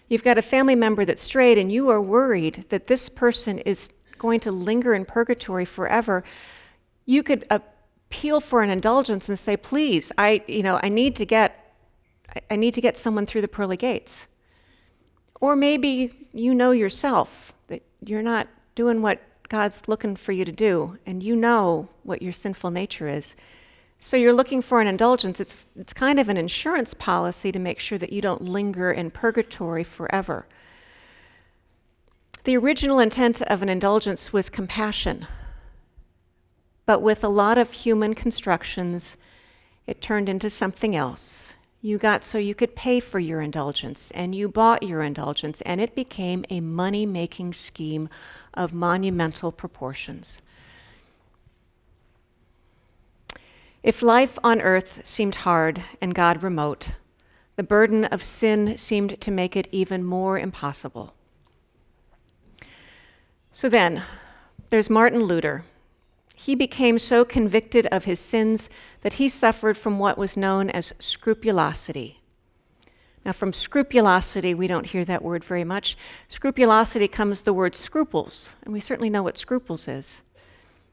You've 0.07 0.23
got 0.23 0.37
a 0.37 0.43
family 0.43 0.75
member 0.75 1.05
that 1.05 1.19
strayed, 1.19 1.57
and 1.57 1.71
you 1.71 1.89
are 1.89 2.01
worried 2.01 2.65
that 2.69 2.87
this 2.87 3.09
person 3.09 3.59
is 3.59 3.89
going 4.21 4.39
to 4.39 4.51
linger 4.51 4.93
in 4.93 5.03
purgatory 5.03 5.65
forever. 5.65 6.23
You 7.05 7.23
could 7.23 7.43
appeal 7.49 8.39
for 8.39 8.61
an 8.61 8.69
indulgence 8.69 9.27
and 9.27 9.37
say, 9.39 9.57
"Please, 9.57 10.11
I, 10.15 10.43
you 10.47 10.61
know, 10.61 10.79
I 10.83 10.89
need 10.89 11.15
to 11.15 11.25
get, 11.25 11.49
I 12.51 12.55
need 12.55 12.75
to 12.75 12.81
get 12.81 12.99
someone 12.99 13.25
through 13.25 13.41
the 13.41 13.55
pearly 13.57 13.77
gates." 13.77 14.27
Or 15.39 15.55
maybe 15.55 16.27
you 16.33 16.53
know 16.53 16.69
yourself 16.69 17.51
that 17.67 17.81
you're 18.05 18.21
not 18.21 18.47
doing 18.75 19.01
what 19.01 19.17
God's 19.49 19.87
looking 19.87 20.15
for 20.15 20.33
you 20.33 20.45
to 20.45 20.51
do, 20.51 20.99
and 21.07 21.23
you 21.23 21.35
know 21.35 21.89
what 22.03 22.21
your 22.21 22.33
sinful 22.33 22.69
nature 22.69 23.07
is. 23.07 23.35
So 23.97 24.17
you're 24.17 24.39
looking 24.41 24.61
for 24.61 24.81
an 24.81 24.87
indulgence. 24.87 25.39
It's, 25.39 25.67
it's 25.75 25.93
kind 25.93 26.19
of 26.19 26.29
an 26.29 26.37
insurance 26.37 26.93
policy 26.93 27.51
to 27.51 27.59
make 27.59 27.79
sure 27.79 27.97
that 27.97 28.13
you 28.13 28.21
don't 28.21 28.41
linger 28.41 28.91
in 28.91 29.09
purgatory 29.09 29.83
forever. 29.83 30.45
The 32.43 32.57
original 32.57 32.97
intent 32.97 33.43
of 33.43 33.61
an 33.61 33.69
indulgence 33.69 34.33
was 34.33 34.49
compassion, 34.49 35.27
but 36.87 36.99
with 36.99 37.23
a 37.23 37.27
lot 37.27 37.59
of 37.59 37.71
human 37.71 38.15
constructions, 38.15 39.15
it 39.85 40.01
turned 40.01 40.27
into 40.27 40.49
something 40.49 40.95
else. 40.95 41.53
You 41.83 41.99
got 41.99 42.25
so 42.25 42.39
you 42.39 42.55
could 42.55 42.75
pay 42.75 42.99
for 42.99 43.19
your 43.19 43.41
indulgence, 43.41 44.09
and 44.11 44.33
you 44.33 44.47
bought 44.47 44.81
your 44.81 45.03
indulgence, 45.03 45.61
and 45.61 45.79
it 45.79 45.93
became 45.93 46.43
a 46.49 46.61
money 46.61 47.05
making 47.05 47.53
scheme 47.53 48.09
of 48.55 48.73
monumental 48.73 49.51
proportions. 49.51 50.41
If 53.83 54.01
life 54.01 54.39
on 54.43 54.61
earth 54.61 55.05
seemed 55.05 55.35
hard 55.35 55.83
and 56.01 56.15
God 56.15 56.41
remote, 56.41 56.93
the 57.55 57.63
burden 57.63 58.05
of 58.05 58.23
sin 58.23 58.77
seemed 58.77 59.21
to 59.21 59.29
make 59.29 59.55
it 59.55 59.67
even 59.71 60.03
more 60.03 60.39
impossible. 60.39 61.13
So 63.51 63.67
then, 63.67 64.03
there's 64.69 64.89
Martin 64.89 65.23
Luther. 65.23 65.65
He 66.35 66.55
became 66.55 66.97
so 66.97 67.25
convicted 67.25 67.85
of 67.87 68.05
his 68.05 68.19
sins 68.19 68.69
that 69.01 69.13
he 69.13 69.29
suffered 69.29 69.77
from 69.77 69.99
what 69.99 70.17
was 70.17 70.37
known 70.37 70.69
as 70.69 70.93
scrupulosity. 70.99 72.21
Now, 73.23 73.33
from 73.33 73.53
scrupulosity, 73.53 74.53
we 74.55 74.65
don't 74.65 74.87
hear 74.87 75.05
that 75.05 75.21
word 75.21 75.43
very 75.43 75.63
much. 75.63 75.95
Scrupulosity 76.27 77.07
comes 77.07 77.43
the 77.43 77.53
word 77.53 77.75
scruples, 77.75 78.53
and 78.63 78.73
we 78.73 78.79
certainly 78.79 79.09
know 79.09 79.21
what 79.21 79.37
scruples 79.37 79.87
is. 79.87 80.23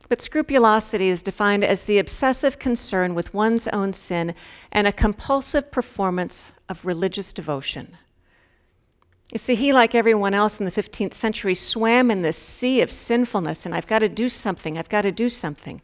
But 0.09 0.21
scrupulosity 0.21 1.09
is 1.09 1.23
defined 1.23 1.65
as 1.65 1.83
the 1.83 1.99
obsessive 1.99 2.59
concern 2.59 3.15
with 3.15 3.33
one's 3.33 3.69
own 3.69 3.93
sin 3.93 4.35
and 4.73 4.87
a 4.87 4.93
compulsive 4.93 5.71
performance 5.71 6.53
of 6.69 6.85
religious 6.85 7.33
devotion. 7.33 7.97
You 9.31 9.39
see, 9.39 9.57
he, 9.57 9.75
like 9.75 9.95
everyone 9.95 10.33
else 10.33 10.59
in 10.59 10.65
the 10.65 10.73
15th 10.73 11.13
century, 11.13 11.55
swam 11.55 12.11
in 12.11 12.23
this 12.23 12.39
sea 12.39 12.81
of 12.81 12.91
sinfulness, 12.91 13.67
and 13.67 13.75
I've 13.75 13.87
got 13.87 13.99
to 13.99 14.09
do 14.09 14.31
something, 14.31 14.79
I've 14.79 14.89
got 14.89 15.03
to 15.03 15.13
do 15.13 15.29
something. 15.29 15.83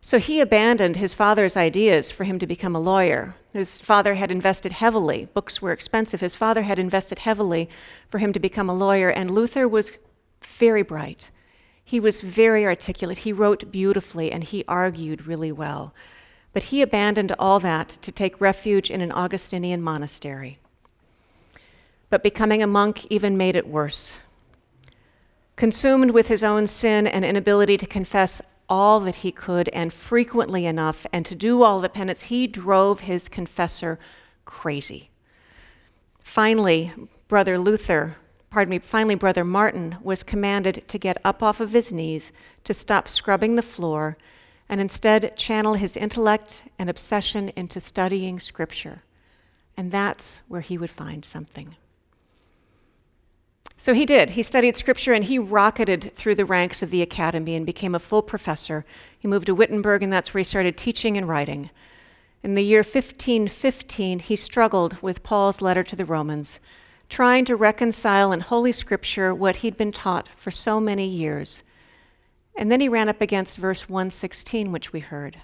So 0.00 0.18
he 0.18 0.40
abandoned 0.40 0.96
his 0.96 1.12
father's 1.12 1.56
ideas 1.56 2.12
for 2.12 2.24
him 2.24 2.38
to 2.38 2.46
become 2.46 2.76
a 2.76 2.80
lawyer. 2.80 3.34
His 3.52 3.80
father 3.80 4.14
had 4.14 4.30
invested 4.30 4.72
heavily, 4.72 5.28
books 5.34 5.60
were 5.60 5.72
expensive. 5.72 6.20
His 6.20 6.36
father 6.36 6.62
had 6.62 6.78
invested 6.78 7.20
heavily 7.20 7.68
for 8.08 8.18
him 8.18 8.32
to 8.32 8.40
become 8.40 8.68
a 8.68 8.74
lawyer, 8.74 9.10
and 9.10 9.30
Luther 9.30 9.66
was 9.66 9.98
very 10.40 10.82
bright. 10.82 11.30
He 11.84 11.98
was 11.98 12.20
very 12.20 12.64
articulate. 12.64 13.18
He 13.18 13.32
wrote 13.32 13.72
beautifully, 13.72 14.30
and 14.30 14.44
he 14.44 14.64
argued 14.68 15.26
really 15.26 15.52
well. 15.52 15.94
But 16.52 16.64
he 16.64 16.80
abandoned 16.80 17.32
all 17.38 17.58
that 17.60 17.88
to 18.02 18.12
take 18.12 18.40
refuge 18.40 18.88
in 18.90 19.00
an 19.00 19.12
Augustinian 19.12 19.82
monastery 19.82 20.58
but 22.12 22.22
becoming 22.22 22.62
a 22.62 22.66
monk 22.66 23.06
even 23.08 23.38
made 23.38 23.56
it 23.56 23.66
worse. 23.66 24.18
Consumed 25.56 26.10
with 26.10 26.28
his 26.28 26.42
own 26.42 26.66
sin 26.66 27.06
and 27.06 27.24
inability 27.24 27.78
to 27.78 27.86
confess 27.86 28.42
all 28.68 29.00
that 29.00 29.14
he 29.14 29.32
could 29.32 29.70
and 29.70 29.94
frequently 29.94 30.66
enough, 30.66 31.06
and 31.10 31.24
to 31.24 31.34
do 31.34 31.62
all 31.62 31.80
the 31.80 31.88
penance, 31.88 32.24
he 32.24 32.46
drove 32.46 33.00
his 33.00 33.30
confessor 33.30 33.98
crazy. 34.44 35.08
Finally, 36.22 36.92
Brother 37.28 37.58
Luther, 37.58 38.16
pardon 38.50 38.72
me, 38.72 38.78
finally, 38.78 39.14
Brother 39.14 39.42
Martin 39.42 39.96
was 40.02 40.22
commanded 40.22 40.84
to 40.88 40.98
get 40.98 41.16
up 41.24 41.42
off 41.42 41.60
of 41.60 41.72
his 41.72 41.94
knees, 41.94 42.30
to 42.64 42.74
stop 42.74 43.08
scrubbing 43.08 43.54
the 43.54 43.62
floor, 43.62 44.18
and 44.68 44.82
instead 44.82 45.34
channel 45.38 45.74
his 45.74 45.96
intellect 45.96 46.64
and 46.78 46.90
obsession 46.90 47.50
into 47.56 47.80
studying 47.80 48.38
Scripture. 48.38 49.02
And 49.78 49.90
that's 49.90 50.42
where 50.46 50.60
he 50.60 50.76
would 50.76 50.90
find 50.90 51.24
something. 51.24 51.76
So 53.82 53.94
he 53.94 54.06
did. 54.06 54.30
He 54.30 54.44
studied 54.44 54.76
scripture 54.76 55.12
and 55.12 55.24
he 55.24 55.40
rocketed 55.40 56.12
through 56.14 56.36
the 56.36 56.44
ranks 56.44 56.84
of 56.84 56.90
the 56.92 57.02
academy 57.02 57.56
and 57.56 57.66
became 57.66 57.96
a 57.96 57.98
full 57.98 58.22
professor. 58.22 58.84
He 59.18 59.26
moved 59.26 59.46
to 59.46 59.56
Wittenberg, 59.56 60.04
and 60.04 60.12
that's 60.12 60.32
where 60.32 60.38
he 60.38 60.44
started 60.44 60.76
teaching 60.76 61.16
and 61.16 61.28
writing. 61.28 61.68
In 62.44 62.54
the 62.54 62.62
year 62.62 62.84
1515, 62.84 64.20
he 64.20 64.36
struggled 64.36 65.02
with 65.02 65.24
Paul's 65.24 65.60
letter 65.60 65.82
to 65.82 65.96
the 65.96 66.04
Romans, 66.04 66.60
trying 67.08 67.44
to 67.46 67.56
reconcile 67.56 68.30
in 68.30 68.38
Holy 68.38 68.70
Scripture 68.70 69.34
what 69.34 69.56
he'd 69.56 69.76
been 69.76 69.90
taught 69.90 70.28
for 70.36 70.52
so 70.52 70.78
many 70.78 71.08
years. 71.08 71.64
And 72.54 72.70
then 72.70 72.80
he 72.80 72.88
ran 72.88 73.08
up 73.08 73.20
against 73.20 73.58
verse 73.58 73.88
116, 73.88 74.70
which 74.70 74.92
we 74.92 75.00
heard. 75.00 75.38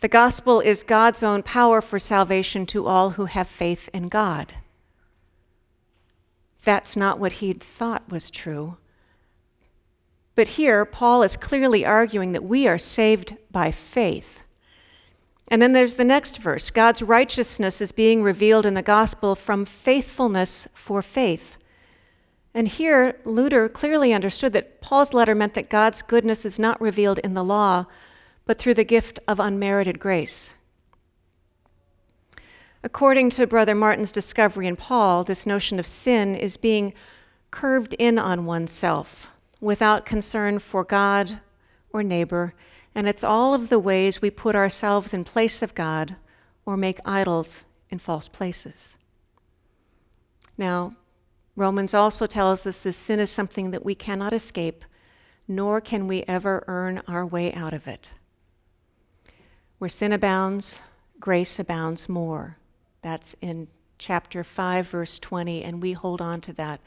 The 0.00 0.08
gospel 0.08 0.60
is 0.60 0.82
God's 0.82 1.22
own 1.22 1.42
power 1.42 1.82
for 1.82 1.98
salvation 1.98 2.64
to 2.68 2.86
all 2.86 3.10
who 3.10 3.26
have 3.26 3.48
faith 3.48 3.90
in 3.92 4.08
God 4.08 4.54
that's 6.64 6.96
not 6.96 7.18
what 7.18 7.34
he'd 7.34 7.62
thought 7.62 8.10
was 8.10 8.30
true. 8.30 8.76
But 10.34 10.48
here, 10.48 10.84
Paul 10.84 11.22
is 11.22 11.36
clearly 11.36 11.84
arguing 11.84 12.32
that 12.32 12.44
we 12.44 12.68
are 12.68 12.78
saved 12.78 13.36
by 13.50 13.70
faith. 13.70 14.42
And 15.48 15.62
then 15.62 15.72
there's 15.72 15.94
the 15.94 16.04
next 16.04 16.38
verse 16.38 16.70
God's 16.70 17.02
righteousness 17.02 17.80
is 17.80 17.90
being 17.90 18.22
revealed 18.22 18.66
in 18.66 18.74
the 18.74 18.82
gospel 18.82 19.34
from 19.34 19.64
faithfulness 19.64 20.68
for 20.74 21.02
faith. 21.02 21.56
And 22.54 22.68
here, 22.68 23.18
Luther 23.24 23.68
clearly 23.68 24.12
understood 24.12 24.52
that 24.52 24.80
Paul's 24.80 25.14
letter 25.14 25.34
meant 25.34 25.54
that 25.54 25.70
God's 25.70 26.02
goodness 26.02 26.44
is 26.44 26.58
not 26.58 26.80
revealed 26.80 27.18
in 27.20 27.34
the 27.34 27.44
law, 27.44 27.86
but 28.46 28.58
through 28.58 28.74
the 28.74 28.84
gift 28.84 29.20
of 29.26 29.40
unmerited 29.40 29.98
grace. 29.98 30.54
According 32.82 33.30
to 33.30 33.46
Brother 33.46 33.74
Martin's 33.74 34.12
discovery 34.12 34.68
in 34.68 34.76
Paul, 34.76 35.24
this 35.24 35.46
notion 35.46 35.80
of 35.80 35.86
sin 35.86 36.36
is 36.36 36.56
being 36.56 36.94
curved 37.50 37.94
in 37.98 38.18
on 38.18 38.44
oneself 38.44 39.28
without 39.60 40.06
concern 40.06 40.60
for 40.60 40.84
God 40.84 41.40
or 41.92 42.04
neighbor, 42.04 42.54
and 42.94 43.08
it's 43.08 43.24
all 43.24 43.52
of 43.52 43.68
the 43.68 43.80
ways 43.80 44.22
we 44.22 44.30
put 44.30 44.54
ourselves 44.54 45.12
in 45.12 45.24
place 45.24 45.60
of 45.60 45.74
God 45.74 46.14
or 46.64 46.76
make 46.76 47.00
idols 47.04 47.64
in 47.90 47.98
false 47.98 48.28
places. 48.28 48.96
Now, 50.56 50.94
Romans 51.56 51.94
also 51.94 52.26
tells 52.26 52.64
us 52.64 52.84
that 52.84 52.92
sin 52.92 53.18
is 53.18 53.30
something 53.30 53.72
that 53.72 53.84
we 53.84 53.96
cannot 53.96 54.32
escape, 54.32 54.84
nor 55.48 55.80
can 55.80 56.06
we 56.06 56.22
ever 56.28 56.62
earn 56.68 57.02
our 57.08 57.26
way 57.26 57.52
out 57.54 57.74
of 57.74 57.88
it. 57.88 58.12
Where 59.78 59.88
sin 59.88 60.12
abounds, 60.12 60.82
grace 61.18 61.58
abounds 61.58 62.08
more. 62.08 62.57
That's 63.02 63.36
in 63.40 63.68
chapter 63.98 64.44
5, 64.44 64.88
verse 64.88 65.18
20, 65.18 65.62
and 65.62 65.82
we 65.82 65.92
hold 65.92 66.20
on 66.20 66.40
to 66.42 66.52
that. 66.54 66.80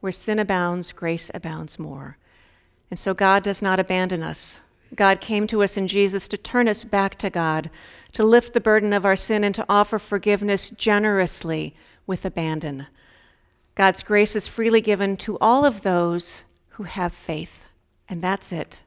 Where 0.00 0.12
sin 0.12 0.38
abounds, 0.38 0.92
grace 0.92 1.30
abounds 1.34 1.78
more. 1.78 2.18
And 2.90 2.98
so 2.98 3.14
God 3.14 3.42
does 3.42 3.60
not 3.60 3.80
abandon 3.80 4.22
us. 4.22 4.60
God 4.94 5.20
came 5.20 5.46
to 5.48 5.62
us 5.62 5.76
in 5.76 5.86
Jesus 5.86 6.28
to 6.28 6.36
turn 6.36 6.68
us 6.68 6.84
back 6.84 7.16
to 7.16 7.28
God, 7.28 7.68
to 8.12 8.24
lift 8.24 8.54
the 8.54 8.60
burden 8.60 8.92
of 8.92 9.04
our 9.04 9.16
sin, 9.16 9.44
and 9.44 9.54
to 9.54 9.66
offer 9.68 9.98
forgiveness 9.98 10.70
generously 10.70 11.74
with 12.06 12.24
abandon. 12.24 12.86
God's 13.74 14.02
grace 14.02 14.34
is 14.34 14.48
freely 14.48 14.80
given 14.80 15.16
to 15.18 15.38
all 15.40 15.64
of 15.64 15.82
those 15.82 16.44
who 16.70 16.84
have 16.84 17.12
faith. 17.12 17.66
And 18.08 18.22
that's 18.22 18.52
it, 18.52 18.80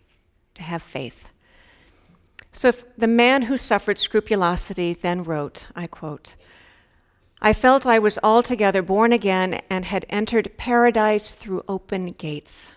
to 0.56 0.64
have 0.64 0.82
faith. 0.82 1.30
So 2.52 2.74
the 2.98 3.08
man 3.08 3.44
who 3.44 3.56
suffered 3.56 4.00
scrupulosity 4.00 4.94
then 4.94 5.24
wrote, 5.24 5.68
I 5.76 5.88
quote, 5.88 6.36
I 7.44 7.54
felt 7.54 7.88
I 7.88 7.98
was 7.98 8.20
altogether 8.22 8.84
born 8.84 9.12
again 9.12 9.62
and 9.68 9.86
had 9.86 10.06
entered 10.12 10.58
paradise 10.58 11.34
through 11.34 11.64
open 11.68 12.08
gates. 12.08 12.72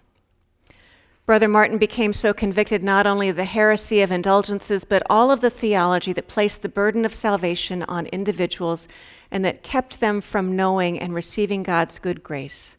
Brother 1.27 1.49
Martin 1.49 1.77
became 1.77 2.15
so 2.15 2.33
convicted 2.33 2.83
not 2.83 3.07
only 3.07 3.29
of 3.29 3.37
the 3.37 3.45
heresy 3.45 4.01
of 4.01 4.11
indulgences, 4.11 4.85
but 4.85 5.03
all 5.11 5.31
of 5.31 5.43
the 5.43 5.51
theology 5.51 6.15
that 6.15 6.29
placed 6.29 6.63
the 6.63 6.71
burden 6.71 7.05
of 7.05 7.15
salvation 7.15 7.83
on 7.83 8.07
individuals 8.07 8.89
and 9.31 9.45
that 9.45 9.63
kept 9.63 10.01
them 10.01 10.23
from 10.23 10.57
knowing 10.57 10.99
and 10.99 11.15
receiving 11.15 11.63
God's 11.63 11.99
good 11.99 12.23
grace. 12.23 12.79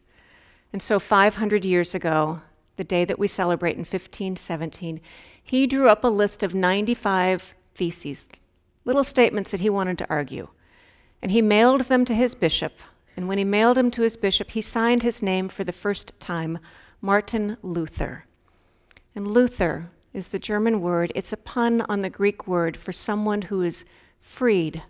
And 0.72 0.82
so, 0.82 0.98
500 0.98 1.64
years 1.64 1.94
ago, 1.94 2.40
the 2.76 2.84
day 2.84 3.04
that 3.04 3.18
we 3.18 3.28
celebrate 3.28 3.76
in 3.76 3.80
1517, 3.80 5.00
he 5.40 5.68
drew 5.68 5.88
up 5.88 6.02
a 6.02 6.08
list 6.08 6.42
of 6.42 6.52
95 6.52 7.54
theses, 7.76 8.26
little 8.84 9.04
statements 9.04 9.52
that 9.52 9.60
he 9.60 9.70
wanted 9.70 9.98
to 9.98 10.10
argue. 10.10 10.48
And 11.22 11.30
he 11.30 11.42
mailed 11.42 11.82
them 11.82 12.04
to 12.04 12.14
his 12.14 12.34
bishop. 12.34 12.74
And 13.16 13.28
when 13.28 13.38
he 13.38 13.44
mailed 13.44 13.76
them 13.76 13.90
to 13.92 14.02
his 14.02 14.16
bishop, 14.16 14.50
he 14.50 14.60
signed 14.60 15.02
his 15.02 15.22
name 15.22 15.48
for 15.48 15.64
the 15.64 15.72
first 15.72 16.18
time 16.20 16.58
Martin 17.00 17.56
Luther. 17.62 18.26
And 19.14 19.30
Luther 19.30 19.90
is 20.12 20.28
the 20.28 20.38
German 20.38 20.80
word, 20.80 21.12
it's 21.14 21.32
a 21.32 21.36
pun 21.36 21.82
on 21.82 22.02
the 22.02 22.10
Greek 22.10 22.46
word 22.46 22.76
for 22.76 22.92
someone 22.92 23.42
who 23.42 23.62
is 23.62 23.84
freed. 24.20 24.82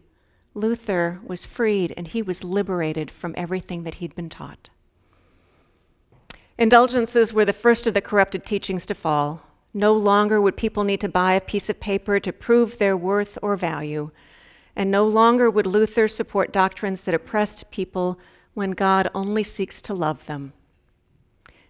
Luther 0.55 1.21
was 1.25 1.45
freed 1.45 1.93
and 1.97 2.09
he 2.09 2.23
was 2.23 2.43
liberated 2.43 3.11
from 3.11 3.35
everything 3.37 3.83
that 3.83 3.97
he'd 3.97 4.15
been 4.15 4.29
taught. 4.29 4.71
Indulgences 6.59 7.33
were 7.33 7.45
the 7.45 7.53
first 7.53 7.87
of 7.87 7.95
the 7.95 8.01
corrupted 8.01 8.47
teachings 8.47 8.87
to 8.87 8.95
fall. 8.95 9.43
No 9.75 9.93
longer 9.93 10.41
would 10.41 10.57
people 10.57 10.85
need 10.85 11.03
to 11.03 11.09
buy 11.09 11.35
a 11.35 11.41
piece 11.41 11.69
of 11.69 11.81
paper 11.81 12.19
to 12.19 12.33
prove 12.33 12.79
their 12.79 12.97
worth 12.97 13.37
or 13.43 13.57
value. 13.57 14.11
And 14.77 14.91
no 14.91 15.07
longer 15.07 15.51
would 15.51 15.67
Luther 15.67 16.07
support 16.07 16.53
doctrines 16.53 17.03
that 17.03 17.15
oppressed 17.15 17.71
people 17.71 18.21
when 18.53 18.73
God 18.73 19.11
only 19.15 19.43
seeks 19.43 19.81
to 19.83 19.95
love 19.95 20.27
them. 20.27 20.53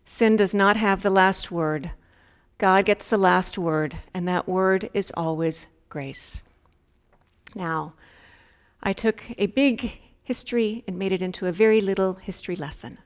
Sin 0.04 0.36
does 0.36 0.54
not 0.54 0.76
have 0.76 1.02
the 1.02 1.10
last 1.10 1.50
word. 1.50 1.92
God 2.58 2.84
gets 2.84 3.08
the 3.08 3.18
last 3.18 3.56
word, 3.56 3.98
and 4.12 4.26
that 4.26 4.48
word 4.48 4.90
is 4.92 5.12
always 5.16 5.66
grace. 5.88 6.42
Now, 7.54 7.94
I 8.82 8.92
took 8.92 9.24
a 9.38 9.46
big 9.46 10.00
history 10.22 10.82
and 10.86 10.98
made 10.98 11.12
it 11.12 11.22
into 11.22 11.46
a 11.46 11.52
very 11.52 11.80
little 11.80 12.14
history 12.14 12.56
lesson. 12.56 12.98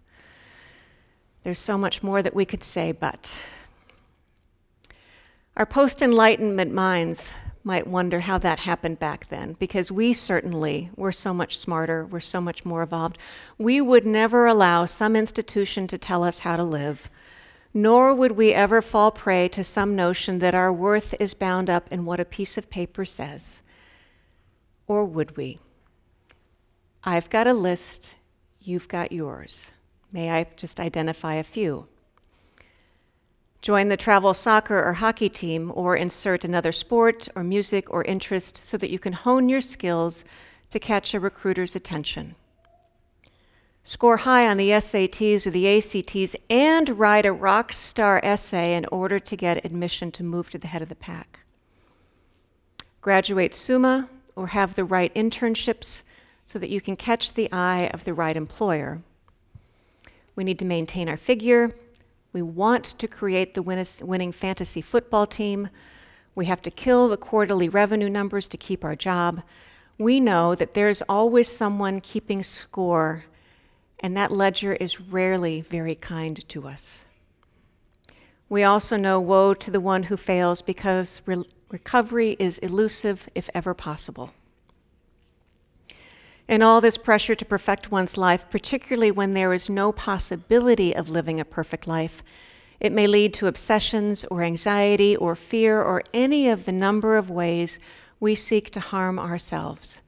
There's 1.42 1.59
so 1.59 1.78
much 1.78 2.02
more 2.02 2.23
that 2.23 2.35
we 2.35 2.45
could 2.45 2.62
say, 2.62 2.92
but 2.92 3.35
our 5.57 5.66
post 5.66 6.02
Enlightenment 6.02 6.73
minds 6.73 7.35
might 7.62 7.87
wonder 7.87 8.21
how 8.21 8.38
that 8.38 8.61
happened 8.61 8.99
back 8.99 9.29
then, 9.29 9.55
because 9.59 9.93
we 9.93 10.12
certainly 10.12 10.90
were 10.97 11.12
so 11.12 11.35
much 11.35 11.59
smarter, 11.59 12.07
we're 12.07 12.21
so 12.21 12.40
much 12.40 12.64
more 12.64 12.83
evolved. 12.83 13.19
We 13.59 13.81
would 13.81 14.07
never 14.07 14.47
allow 14.47 14.87
some 14.87 15.14
institution 15.14 15.87
to 15.88 15.99
tell 15.99 16.25
us 16.25 16.40
how 16.40 16.57
to 16.57 16.64
live, 16.64 17.11
nor 17.75 18.14
would 18.14 18.33
we 18.33 18.52
ever 18.52 18.81
fall 18.81 19.11
prey 19.11 19.47
to 19.49 19.62
some 19.62 19.95
notion 19.95 20.38
that 20.38 20.55
our 20.55 20.73
worth 20.73 21.14
is 21.21 21.35
bound 21.35 21.69
up 21.69 21.87
in 21.90 22.05
what 22.05 22.21
a 22.21 22.25
piece 22.25 22.57
of 22.57 22.71
paper 22.71 23.05
says. 23.05 23.62
Or 24.87 25.05
would 25.05 25.37
we? 25.37 25.59
I've 27.05 27.31
got 27.31 27.47
a 27.47 27.55
list, 27.55 28.17
you've 28.61 28.88
got 28.88 29.12
yours. 29.12 29.71
May 30.11 30.31
I 30.31 30.47
just 30.57 30.81
identify 30.81 31.35
a 31.35 31.45
few? 31.45 31.87
Join 33.62 33.88
the 33.88 33.97
travel 33.97 34.33
soccer 34.33 34.83
or 34.83 34.95
hockey 34.95 35.29
team, 35.29 35.71
or 35.75 35.95
insert 35.95 36.45
another 36.45 36.73
sport 36.73 37.29
or 37.35 37.45
music 37.45 37.90
or 37.90 38.02
interest 38.05 38.64
so 38.64 38.79
that 38.79 38.90
you 38.90 38.99
can 38.99 39.12
hone 39.12 39.49
your 39.50 39.61
skills 39.61 40.25
to 40.71 40.79
catch 40.79 41.12
a 41.12 41.21
recruiter's 41.21 41.76
attention. 41.76 42.37
Score 43.83 44.19
high 44.19 44.47
on 44.47 44.57
the 44.57 44.71
SATs 44.71 45.47
or 45.47 45.50
the 45.50 45.67
ACTs 45.67 46.37
and 46.49 46.99
write 46.99 47.26
a 47.26 47.33
rock 47.33 47.73
star 47.73 48.21
essay 48.23 48.75
in 48.75 48.87
order 48.93 49.19
to 49.19 49.37
get 49.37 49.64
admission 49.64 50.11
to 50.12 50.23
move 50.23 50.49
to 50.50 50.59
the 50.59 50.69
head 50.69 50.83
of 50.83 50.88
the 50.88 50.95
pack. 50.95 51.40
Graduate 53.00 53.55
summa 53.55 54.09
or 54.37 54.49
have 54.49 54.75
the 54.75 54.85
right 54.85 55.14
internships 55.14 56.02
so 56.47 56.59
that 56.59 56.71
you 56.71 56.81
can 56.81 56.97
catch 56.97 57.33
the 57.33 57.50
eye 57.52 57.90
of 57.93 58.05
the 58.05 58.14
right 58.14 58.37
employer. 58.37 59.00
We 60.37 60.45
need 60.45 60.59
to 60.59 60.64
maintain 60.64 61.09
our 61.09 61.17
figure, 61.17 61.75
we 62.33 62.43
want 62.43 62.85
to 62.85 63.09
create 63.09 63.55
the 63.55 63.63
winning 63.63 64.33
fantasy 64.33 64.81
football 64.81 65.27
team. 65.27 65.69
We 66.35 66.47
have 66.47 66.63
to 66.63 66.71
kill 66.71 67.09
the 67.09 67.17
quarterly 67.17 67.69
revenue 67.69 68.09
numbers 68.09 68.49
to 68.49 68.57
keep 68.57 68.85
our 68.85 68.95
job. 68.95 69.43
We 69.99 70.21
know 70.21 70.55
that 70.55 70.75
there's 70.75 71.03
always 71.03 71.49
someone 71.49 72.01
keeping 72.01 72.43
score, 72.43 73.25
and 73.99 74.17
that 74.17 74.31
ledger 74.31 74.75
is 74.75 75.01
rarely 75.01 75.61
very 75.61 75.95
kind 75.95 76.49
to 76.49 76.69
us. 76.69 77.05
We 78.49 78.63
also 78.65 78.97
know 78.97 79.21
woe 79.21 79.55
to 79.55 79.71
the 79.71 79.81
one 79.81 80.05
who 80.05 80.17
fails 80.17 80.63
because 80.63 81.23
re- 81.27 81.45
recovery 81.69 82.37
is 82.39 82.59
elusive 82.59 83.29
if 83.35 83.51
ever 83.55 83.75
possible. 83.75 84.33
In 86.50 86.62
all 86.62 86.80
this 86.80 86.97
pressure 86.97 87.37
to 87.37 87.45
perfect 87.45 87.92
one's 87.92 88.19
life, 88.19 88.45
particularly 88.50 89.12
when 89.12 89.35
there 89.35 89.52
is 89.52 89.71
no 89.71 89.92
possibility 89.92 90.92
of 90.92 91.09
living 91.09 91.38
a 91.38 91.45
perfect 91.45 91.87
life, 91.87 92.25
it 92.80 92.90
may 92.90 93.07
lead 93.07 93.33
to 93.35 93.47
obsessions 93.47 94.25
or 94.33 94.42
anxiety 94.42 95.14
or 95.14 95.37
fear 95.37 95.80
or 95.80 96.02
any 96.12 96.49
of 96.49 96.64
the 96.64 96.73
number 96.73 97.16
of 97.16 97.30
ways 97.30 97.78
we 98.19 98.35
seek 98.35 98.69
to 98.71 98.80
harm 98.80 99.16
ourselves. 99.16 100.02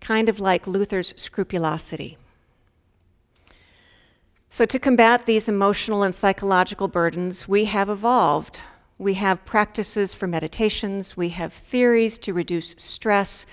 Kind 0.00 0.26
of 0.26 0.40
like 0.40 0.66
Luther's 0.66 1.12
scrupulosity. 1.18 2.16
So, 4.48 4.64
to 4.64 4.78
combat 4.78 5.26
these 5.26 5.50
emotional 5.50 6.02
and 6.02 6.14
psychological 6.14 6.88
burdens, 6.88 7.46
we 7.46 7.66
have 7.66 7.90
evolved. 7.90 8.62
We 8.96 9.14
have 9.14 9.44
practices 9.44 10.14
for 10.14 10.26
meditations, 10.26 11.14
we 11.14 11.28
have 11.28 11.52
theories 11.52 12.16
to 12.20 12.32
reduce 12.32 12.74
stress 12.78 13.44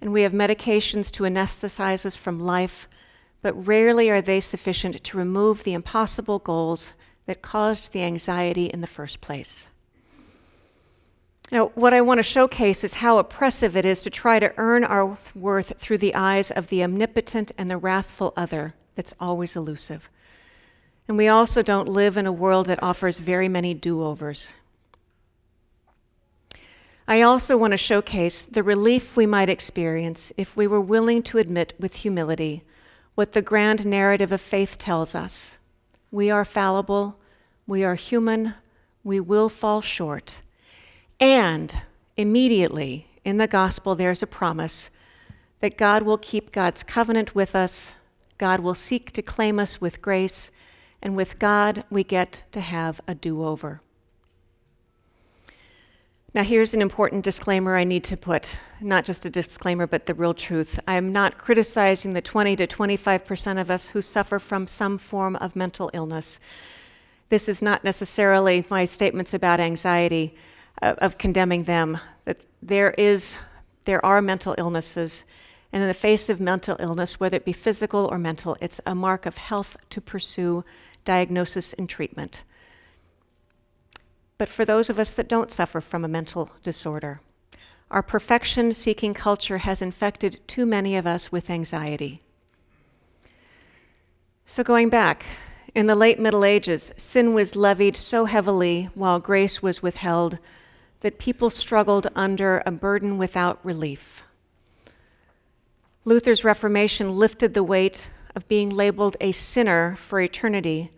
and 0.00 0.12
we 0.12 0.22
have 0.22 0.32
medications 0.32 1.10
to 1.12 1.24
anesthetize 1.24 2.04
us 2.04 2.16
from 2.16 2.40
life, 2.40 2.88
but 3.42 3.66
rarely 3.66 4.10
are 4.10 4.20
they 4.20 4.40
sufficient 4.40 5.02
to 5.02 5.16
remove 5.16 5.64
the 5.64 5.74
impossible 5.74 6.38
goals 6.38 6.92
that 7.26 7.42
caused 7.42 7.92
the 7.92 8.02
anxiety 8.02 8.66
in 8.66 8.80
the 8.80 8.86
first 8.86 9.20
place. 9.20 9.68
Now, 11.52 11.66
what 11.74 11.94
I 11.94 12.00
want 12.00 12.18
to 12.18 12.24
showcase 12.24 12.82
is 12.82 12.94
how 12.94 13.18
oppressive 13.18 13.76
it 13.76 13.84
is 13.84 14.02
to 14.02 14.10
try 14.10 14.40
to 14.40 14.52
earn 14.56 14.82
our 14.82 15.16
worth 15.34 15.78
through 15.78 15.98
the 15.98 16.14
eyes 16.14 16.50
of 16.50 16.68
the 16.68 16.82
omnipotent 16.82 17.52
and 17.56 17.70
the 17.70 17.76
wrathful 17.76 18.32
other 18.36 18.74
that's 18.96 19.14
always 19.20 19.54
elusive. 19.54 20.10
And 21.06 21.16
we 21.16 21.28
also 21.28 21.62
don't 21.62 21.88
live 21.88 22.16
in 22.16 22.26
a 22.26 22.32
world 22.32 22.66
that 22.66 22.82
offers 22.82 23.20
very 23.20 23.48
many 23.48 23.74
do 23.74 24.02
overs. 24.02 24.54
I 27.08 27.22
also 27.22 27.56
want 27.56 27.70
to 27.70 27.76
showcase 27.76 28.42
the 28.42 28.64
relief 28.64 29.16
we 29.16 29.26
might 29.26 29.48
experience 29.48 30.32
if 30.36 30.56
we 30.56 30.66
were 30.66 30.80
willing 30.80 31.22
to 31.24 31.38
admit 31.38 31.72
with 31.78 31.94
humility 31.94 32.64
what 33.14 33.32
the 33.32 33.42
grand 33.42 33.86
narrative 33.86 34.32
of 34.32 34.40
faith 34.40 34.76
tells 34.76 35.14
us. 35.14 35.56
We 36.10 36.30
are 36.30 36.44
fallible, 36.44 37.16
we 37.64 37.84
are 37.84 37.94
human, 37.94 38.54
we 39.04 39.20
will 39.20 39.48
fall 39.48 39.80
short. 39.80 40.40
And 41.20 41.82
immediately 42.16 43.06
in 43.24 43.36
the 43.36 43.46
gospel, 43.46 43.94
there's 43.94 44.22
a 44.22 44.26
promise 44.26 44.90
that 45.60 45.78
God 45.78 46.02
will 46.02 46.18
keep 46.18 46.50
God's 46.50 46.82
covenant 46.82 47.36
with 47.36 47.54
us, 47.54 47.94
God 48.36 48.60
will 48.60 48.74
seek 48.74 49.12
to 49.12 49.22
claim 49.22 49.60
us 49.60 49.80
with 49.80 50.02
grace, 50.02 50.50
and 51.00 51.14
with 51.14 51.38
God, 51.38 51.84
we 51.88 52.02
get 52.02 52.42
to 52.50 52.60
have 52.60 53.00
a 53.06 53.14
do 53.14 53.44
over. 53.44 53.80
Now, 56.34 56.42
here's 56.42 56.74
an 56.74 56.82
important 56.82 57.24
disclaimer 57.24 57.76
I 57.76 57.84
need 57.84 58.04
to 58.04 58.16
put 58.16 58.58
not 58.80 59.04
just 59.04 59.24
a 59.24 59.30
disclaimer, 59.30 59.86
but 59.86 60.06
the 60.06 60.12
real 60.12 60.34
truth. 60.34 60.78
I'm 60.86 61.12
not 61.12 61.38
criticizing 61.38 62.12
the 62.12 62.20
20 62.20 62.56
to 62.56 62.66
25% 62.66 63.60
of 63.60 63.70
us 63.70 63.88
who 63.88 64.02
suffer 64.02 64.38
from 64.38 64.66
some 64.66 64.98
form 64.98 65.36
of 65.36 65.56
mental 65.56 65.90
illness. 65.94 66.38
This 67.30 67.48
is 67.48 67.62
not 67.62 67.84
necessarily 67.84 68.66
my 68.68 68.84
statements 68.84 69.32
about 69.32 69.60
anxiety 69.60 70.34
uh, 70.82 70.94
of 70.98 71.16
condemning 71.16 71.64
them. 71.64 71.98
That 72.26 72.42
there 72.60 72.90
is, 72.98 73.38
there 73.84 74.04
are 74.04 74.20
mental 74.20 74.54
illnesses, 74.58 75.24
and 75.72 75.82
in 75.82 75.88
the 75.88 75.94
face 75.94 76.28
of 76.28 76.38
mental 76.38 76.76
illness, 76.80 77.18
whether 77.18 77.36
it 77.36 77.44
be 77.46 77.52
physical 77.52 78.06
or 78.06 78.18
mental, 78.18 78.56
it's 78.60 78.80
a 78.84 78.94
mark 78.94 79.24
of 79.24 79.38
health 79.38 79.76
to 79.90 80.00
pursue 80.00 80.64
diagnosis 81.04 81.72
and 81.72 81.88
treatment 81.88 82.42
but 84.38 84.48
for 84.48 84.64
those 84.64 84.90
of 84.90 84.98
us 84.98 85.10
that 85.10 85.28
don't 85.28 85.50
suffer 85.50 85.80
from 85.80 86.04
a 86.04 86.08
mental 86.08 86.50
disorder. 86.62 87.20
Our 87.90 88.02
perfection 88.02 88.72
seeking 88.72 89.14
culture 89.14 89.58
has 89.58 89.80
infected 89.80 90.40
too 90.46 90.66
many 90.66 90.96
of 90.96 91.06
us 91.06 91.30
with 91.30 91.48
anxiety. 91.48 92.20
So, 94.44 94.62
going 94.62 94.88
back, 94.88 95.24
in 95.74 95.86
the 95.86 95.94
late 95.94 96.18
Middle 96.18 96.44
Ages, 96.44 96.92
sin 96.96 97.34
was 97.34 97.54
levied 97.54 97.96
so 97.96 98.24
heavily 98.24 98.88
while 98.94 99.20
grace 99.20 99.62
was 99.62 99.82
withheld 99.82 100.38
that 101.00 101.18
people 101.18 101.50
struggled 101.50 102.08
under 102.16 102.62
a 102.64 102.70
burden 102.70 103.18
without 103.18 103.64
relief. 103.64 104.24
Luther's 106.04 106.44
Reformation 106.44 107.16
lifted 107.16 107.54
the 107.54 107.64
weight 107.64 108.08
of 108.34 108.48
being 108.48 108.70
labeled 108.70 109.16
a 109.20 109.32
sinner 109.32 109.96
for 109.96 110.20
eternity 110.20 110.92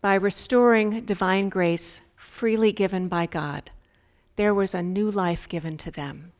by 0.00 0.14
restoring 0.14 1.04
divine 1.04 1.48
grace 1.48 2.02
freely 2.30 2.72
given 2.72 3.08
by 3.08 3.26
God. 3.26 3.70
There 4.36 4.54
was 4.54 4.72
a 4.72 4.82
new 4.82 5.10
life 5.10 5.48
given 5.48 5.76
to 5.78 5.90
them. 5.90 6.32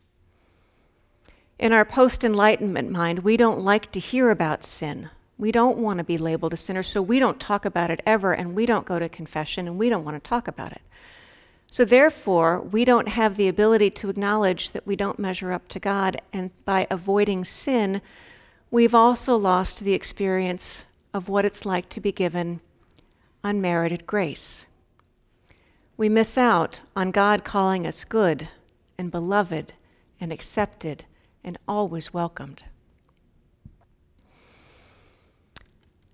In 1.59 1.75
our 1.75 1.85
post 1.85 2.25
enlightenment 2.25 2.91
mind, 2.91 3.19
we 3.19 3.37
don't 3.37 3.61
like 3.61 3.93
to 3.93 4.01
hear 4.01 4.31
about 4.31 4.65
sin. 4.65 5.11
We 5.37 5.53
don't 5.53 5.77
want 5.77 5.99
to 5.99 6.05
be 6.05 6.17
labeled 6.17 6.55
a 6.55 6.57
sinner, 6.57 6.83
so 6.83 7.03
we 7.03 7.19
don't 7.19 7.39
talk 7.39 7.67
about 7.67 7.91
it 7.91 8.01
ever, 8.07 8.33
and 8.33 8.55
we 8.55 8.65
don't 8.65 8.87
go 8.87 8.99
to 8.99 9.09
confession, 9.09 9.67
and 9.67 9.77
we 9.77 9.91
don't 9.91 10.05
want 10.05 10.23
to 10.23 10.27
talk 10.27 10.49
about 10.49 10.73
it. 10.73 10.81
So, 11.71 11.85
therefore, 11.85 12.63
we 12.63 12.85
don't 12.87 13.09
have 13.09 13.37
the 13.37 13.49
ability 13.49 13.91
to 13.91 14.09
acknowledge 14.09 14.71
that 14.71 14.87
we 14.87 14.97
don't 14.97 15.19
measure 15.19 15.53
up 15.53 15.69
to 15.69 15.79
God, 15.79 16.23
and 16.33 16.51
by 16.65 16.87
avoiding 16.91 17.45
sin, 17.45 18.01
we've 18.71 18.95
also 18.95 19.37
lost 19.37 19.81
the 19.85 19.93
experience 19.93 20.85
of 21.13 21.29
what 21.29 21.45
it's 21.45 21.67
like 21.67 21.89
to 21.91 22.01
be 22.01 22.13
given 22.13 22.61
unmerited 23.45 24.07
grace 24.07 24.67
we 26.01 26.09
miss 26.09 26.39
out 26.39 26.81
on 26.97 27.11
God 27.11 27.45
calling 27.45 27.87
us 27.87 28.07
good 28.07 28.49
and 28.97 29.11
beloved 29.11 29.75
and 30.19 30.33
accepted 30.33 31.05
and 31.45 31.59
always 31.69 32.15
welcomed. 32.15 32.65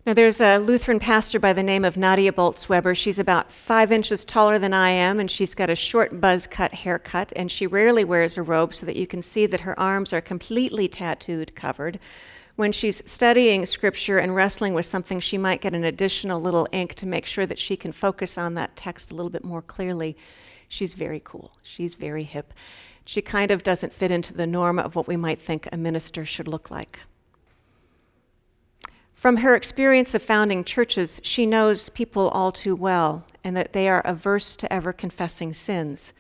Now, 0.05 0.13
there's 0.13 0.41
a 0.41 0.59
Lutheran 0.59 0.99
pastor 0.99 1.39
by 1.39 1.53
the 1.53 1.63
name 1.63 1.85
of 1.85 1.97
Nadia 1.97 2.33
Bolz-Weber. 2.33 2.97
She's 2.97 3.21
about 3.21 3.53
five 3.53 3.93
inches 3.93 4.25
taller 4.25 4.59
than 4.59 4.75
I 4.75 4.91
am, 4.91 5.21
and 5.21 5.31
she's 5.31 5.55
got 5.55 5.71
a 5.71 5.77
short 5.77 6.21
buzz 6.21 6.49
cut 6.49 6.75
haircut, 6.75 7.33
and 7.37 7.49
she 7.49 7.69
rarely 7.69 8.03
wears 8.03 8.37
a 8.37 8.43
robe 8.43 8.75
so 8.75 8.87
that 8.87 8.97
you 8.97 9.07
can 9.07 9.23
see 9.23 9.47
that 9.47 9.61
her 9.61 9.79
arms 9.79 10.13
are 10.13 10.21
completely 10.21 10.89
tattooed 10.89 11.55
covered. 11.55 12.01
When 12.57 12.73
she's 12.73 13.03
studying 13.09 13.67
scripture 13.67 14.17
and 14.17 14.35
wrestling 14.35 14.73
with 14.73 14.87
something, 14.87 15.21
she 15.21 15.37
might 15.37 15.61
get 15.61 15.75
an 15.75 15.85
additional 15.85 16.41
little 16.41 16.67
ink 16.73 16.95
to 16.95 17.07
make 17.07 17.27
sure 17.27 17.45
that 17.45 17.59
she 17.59 17.77
can 17.77 17.93
focus 17.93 18.39
on 18.39 18.55
that 18.55 18.77
text 18.77 19.13
a 19.13 19.15
little 19.15 19.31
bit 19.31 19.45
more 19.45 19.61
clearly. 19.61 20.17
She's 20.67 20.95
very 20.95 21.21
cool. 21.23 21.53
She's 21.63 21.93
very 21.93 22.25
hip. 22.25 22.55
She 23.05 23.21
kind 23.21 23.51
of 23.51 23.63
doesn't 23.63 23.93
fit 23.93 24.11
into 24.11 24.33
the 24.33 24.47
norm 24.47 24.79
of 24.79 24.97
what 24.97 25.07
we 25.07 25.19
might 25.19 25.39
think 25.39 25.69
a 25.71 25.77
minister 25.77 26.25
should 26.25 26.49
look 26.49 26.71
like. 26.71 27.01
From 29.13 29.39
her 29.39 29.55
experience 29.55 30.15
of 30.15 30.23
founding 30.23 30.65
churches, 30.65 31.21
she 31.23 31.45
knows 31.45 31.91
people 31.91 32.29
all 32.31 32.53
too 32.53 32.75
well 32.75 33.27
and 33.45 33.55
that 33.55 33.75
they 33.75 33.87
are 33.87 34.01
averse 34.01 34.57
to 34.57 34.73
ever 34.73 34.95
confessing 34.95 35.53
sins. 35.53 36.15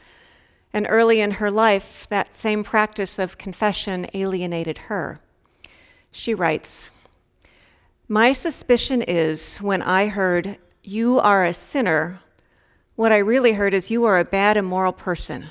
And 0.72 0.86
early 0.88 1.20
in 1.20 1.32
her 1.32 1.50
life, 1.50 2.06
that 2.10 2.34
same 2.34 2.62
practice 2.62 3.18
of 3.18 3.38
confession 3.38 4.06
alienated 4.12 4.78
her. 4.78 5.20
She 6.10 6.34
writes 6.34 6.88
My 8.08 8.32
suspicion 8.32 9.02
is 9.02 9.58
when 9.58 9.82
I 9.82 10.08
heard, 10.08 10.58
You 10.82 11.18
are 11.18 11.44
a 11.44 11.52
sinner, 11.52 12.20
what 12.94 13.12
I 13.12 13.18
really 13.18 13.52
heard 13.52 13.74
is, 13.74 13.90
You 13.90 14.04
are 14.04 14.18
a 14.18 14.24
bad, 14.24 14.56
immoral 14.56 14.92
person. 14.92 15.50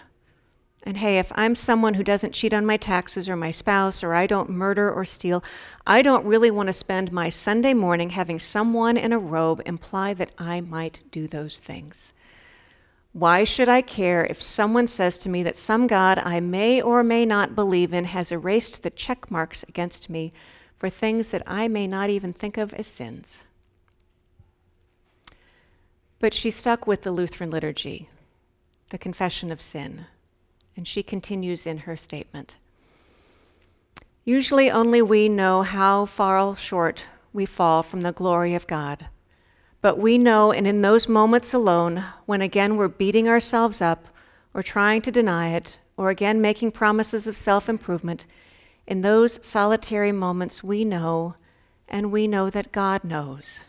And 0.87 0.97
hey, 0.97 1.17
if 1.17 1.31
I'm 1.35 1.55
someone 1.55 1.95
who 1.95 2.03
doesn't 2.03 2.33
cheat 2.33 2.53
on 2.53 2.65
my 2.65 2.77
taxes 2.77 3.27
or 3.27 3.35
my 3.35 3.49
spouse, 3.49 4.03
or 4.03 4.13
I 4.13 4.27
don't 4.27 4.51
murder 4.51 4.91
or 4.91 5.03
steal, 5.03 5.43
I 5.87 6.03
don't 6.03 6.25
really 6.25 6.51
want 6.51 6.67
to 6.67 6.73
spend 6.73 7.11
my 7.11 7.27
Sunday 7.29 7.73
morning 7.73 8.11
having 8.11 8.37
someone 8.37 8.95
in 8.95 9.11
a 9.11 9.17
robe 9.17 9.63
imply 9.65 10.13
that 10.13 10.31
I 10.37 10.61
might 10.61 11.01
do 11.11 11.27
those 11.27 11.59
things. 11.59 12.13
Why 13.15 13.45
should 13.45 13.69
I 13.69 13.81
care 13.81 14.25
if 14.25 14.41
someone 14.41 14.87
says 14.87 15.17
to 15.19 15.29
me 15.29 15.41
that 15.43 15.55
some 15.55 15.87
God 15.87 16.19
I 16.19 16.41
may 16.41 16.81
or 16.81 17.01
may 17.01 17.25
not 17.25 17.55
believe 17.55 17.93
in 17.93 18.03
has 18.03 18.29
erased 18.29 18.83
the 18.83 18.89
check 18.89 19.31
marks 19.31 19.63
against 19.63 20.09
me 20.09 20.33
for 20.77 20.89
things 20.89 21.29
that 21.29 21.43
I 21.47 21.69
may 21.69 21.87
not 21.87 22.09
even 22.09 22.33
think 22.33 22.57
of 22.57 22.73
as 22.73 22.87
sins? 22.87 23.45
But 26.19 26.33
she 26.33 26.51
stuck 26.51 26.85
with 26.85 27.03
the 27.03 27.11
Lutheran 27.11 27.51
liturgy, 27.51 28.09
the 28.89 28.97
confession 28.97 29.49
of 29.49 29.61
sin 29.61 30.07
and 30.75 30.87
she 30.87 31.03
continues 31.03 31.65
in 31.65 31.79
her 31.79 31.95
statement. 31.95 32.57
Usually, 34.23 34.69
only 34.69 35.01
we 35.01 35.29
know 35.29 35.61
how 35.61 36.05
far 36.05 36.55
short 36.55 37.05
we 37.31 37.45
fall 37.45 37.83
from 37.83 38.01
the 38.01 38.11
glory 38.11 38.55
of 38.55 38.67
God. 38.67 39.07
But 39.85 39.99
we 39.99 40.17
know, 40.17 40.51
and 40.51 40.65
in 40.65 40.81
those 40.81 41.07
moments 41.07 41.53
alone, 41.53 42.03
when 42.25 42.41
again 42.41 42.75
we're 42.75 42.87
beating 42.87 43.29
ourselves 43.29 43.83
up, 43.83 44.07
or 44.51 44.63
trying 44.63 45.03
to 45.03 45.11
deny 45.11 45.49
it, 45.49 45.77
or 45.95 46.09
again 46.09 46.41
making 46.41 46.71
promises 46.71 47.27
of 47.27 47.35
self 47.35 47.69
improvement, 47.69 48.25
in 48.87 49.01
those 49.03 49.37
solitary 49.45 50.11
moments 50.11 50.63
we 50.63 50.83
know, 50.83 51.35
and 51.87 52.11
we 52.11 52.27
know 52.27 52.49
that 52.49 52.71
God 52.71 53.03
knows. 53.03 53.63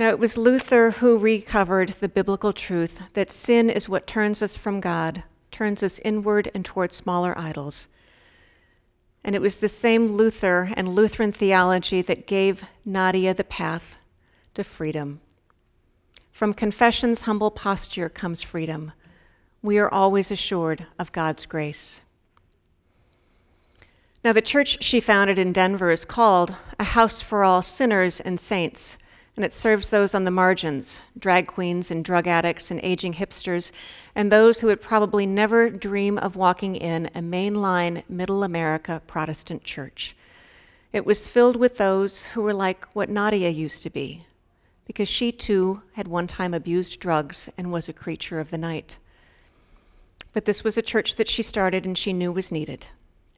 Now, 0.00 0.08
it 0.08 0.18
was 0.18 0.36
Luther 0.36 0.90
who 0.90 1.16
recovered 1.16 1.90
the 1.90 2.08
biblical 2.08 2.52
truth 2.52 3.02
that 3.12 3.30
sin 3.30 3.70
is 3.70 3.88
what 3.88 4.08
turns 4.08 4.42
us 4.42 4.56
from 4.56 4.80
God, 4.80 5.22
turns 5.52 5.84
us 5.84 6.00
inward 6.00 6.50
and 6.56 6.64
toward 6.64 6.92
smaller 6.92 7.38
idols. 7.38 7.86
And 9.24 9.34
it 9.34 9.42
was 9.42 9.58
the 9.58 9.68
same 9.68 10.12
Luther 10.12 10.72
and 10.76 10.88
Lutheran 10.88 11.32
theology 11.32 12.02
that 12.02 12.26
gave 12.26 12.64
Nadia 12.84 13.34
the 13.34 13.44
path 13.44 13.96
to 14.54 14.64
freedom. 14.64 15.20
From 16.32 16.54
confession's 16.54 17.22
humble 17.22 17.50
posture 17.50 18.08
comes 18.08 18.42
freedom. 18.42 18.92
We 19.62 19.78
are 19.78 19.92
always 19.92 20.30
assured 20.30 20.86
of 20.98 21.12
God's 21.12 21.46
grace. 21.46 22.00
Now, 24.24 24.32
the 24.32 24.40
church 24.40 24.82
she 24.82 25.00
founded 25.00 25.38
in 25.38 25.52
Denver 25.52 25.90
is 25.90 26.04
called 26.04 26.54
a 26.78 26.84
house 26.84 27.20
for 27.20 27.44
all 27.44 27.60
sinners 27.60 28.20
and 28.20 28.38
saints 28.38 28.96
and 29.36 29.44
it 29.44 29.54
serves 29.54 29.88
those 29.88 30.14
on 30.14 30.24
the 30.24 30.30
margins 30.30 31.00
drag 31.18 31.46
queens 31.46 31.90
and 31.90 32.04
drug 32.04 32.26
addicts 32.26 32.70
and 32.70 32.80
aging 32.82 33.14
hipsters, 33.14 33.72
and 34.14 34.30
those 34.30 34.60
who 34.60 34.66
would 34.66 34.80
probably 34.80 35.26
never 35.26 35.70
dream 35.70 36.18
of 36.18 36.36
walking 36.36 36.76
in 36.76 37.06
a 37.14 37.20
mainline 37.20 38.02
middle 38.08 38.44
America 38.44 39.00
Protestant 39.06 39.64
church. 39.64 40.14
It 40.92 41.06
was 41.06 41.26
filled 41.26 41.56
with 41.56 41.78
those 41.78 42.26
who 42.26 42.42
were 42.42 42.52
like 42.52 42.84
what 42.94 43.08
Nadia 43.08 43.48
used 43.48 43.82
to 43.84 43.90
be, 43.90 44.26
because 44.86 45.08
she 45.08 45.32
too 45.32 45.82
had 45.94 46.08
one 46.08 46.26
time 46.26 46.52
abused 46.52 47.00
drugs 47.00 47.48
and 47.56 47.72
was 47.72 47.88
a 47.88 47.94
creature 47.94 48.40
of 48.40 48.50
the 48.50 48.58
night. 48.58 48.98
But 50.34 50.44
this 50.44 50.64
was 50.64 50.76
a 50.76 50.82
church 50.82 51.14
that 51.16 51.28
she 51.28 51.42
started 51.42 51.86
and 51.86 51.96
she 51.96 52.12
knew 52.12 52.32
was 52.32 52.52
needed. 52.52 52.88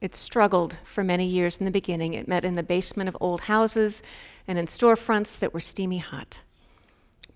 It 0.04 0.14
struggled 0.14 0.76
for 0.84 1.02
many 1.02 1.24
years 1.24 1.56
in 1.56 1.64
the 1.64 1.70
beginning. 1.70 2.12
It 2.12 2.28
met 2.28 2.44
in 2.44 2.56
the 2.56 2.62
basement 2.62 3.08
of 3.08 3.16
old 3.22 3.40
houses 3.40 4.02
and 4.46 4.58
in 4.58 4.66
storefronts 4.66 5.38
that 5.38 5.54
were 5.54 5.60
steamy 5.60 5.96
hot. 5.96 6.40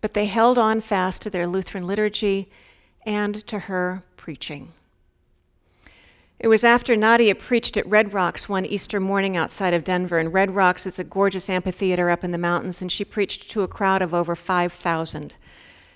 But 0.03 0.13
they 0.13 0.27
held 0.27 0.59
on 0.59 0.83
fast 0.83 1.23
to 1.23 1.31
their 1.31 1.47
Lutheran 1.47 1.87
liturgy 1.87 2.51
and 3.07 3.37
to 3.47 3.61
her 3.61 4.03
preaching. 4.19 4.75
It 6.39 6.49
was 6.49 6.63
after 6.63 6.95
Nadia 6.95 7.35
preached 7.35 7.79
at 7.79 7.87
Red 7.87 8.13
Rocks 8.13 8.51
one 8.51 8.67
Easter 8.67 9.01
morning 9.01 9.35
outside 9.35 9.73
of 9.73 9.83
Denver, 9.83 10.19
and 10.19 10.35
Red 10.35 10.51
Rocks 10.51 10.85
is 10.85 10.99
a 10.99 11.05
gorgeous 11.05 11.49
amphitheater 11.49 12.11
up 12.11 12.23
in 12.23 12.33
the 12.33 12.37
mountains, 12.37 12.83
and 12.83 12.93
she 12.93 13.03
preached 13.03 13.51
to 13.51 13.63
a 13.63 13.67
crowd 13.67 14.03
of 14.03 14.13
over 14.13 14.37
5,000. 14.37 15.37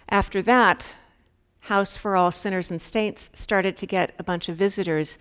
After 0.08 0.40
that, 0.40 0.96
House 1.66 1.98
for 1.98 2.16
All 2.16 2.32
Sinners 2.32 2.70
and 2.70 2.80
Saints 2.80 3.30
started 3.34 3.76
to 3.76 3.86
get 3.86 4.14
a 4.18 4.24
bunch 4.24 4.48
of 4.48 4.56
visitors 4.56 5.18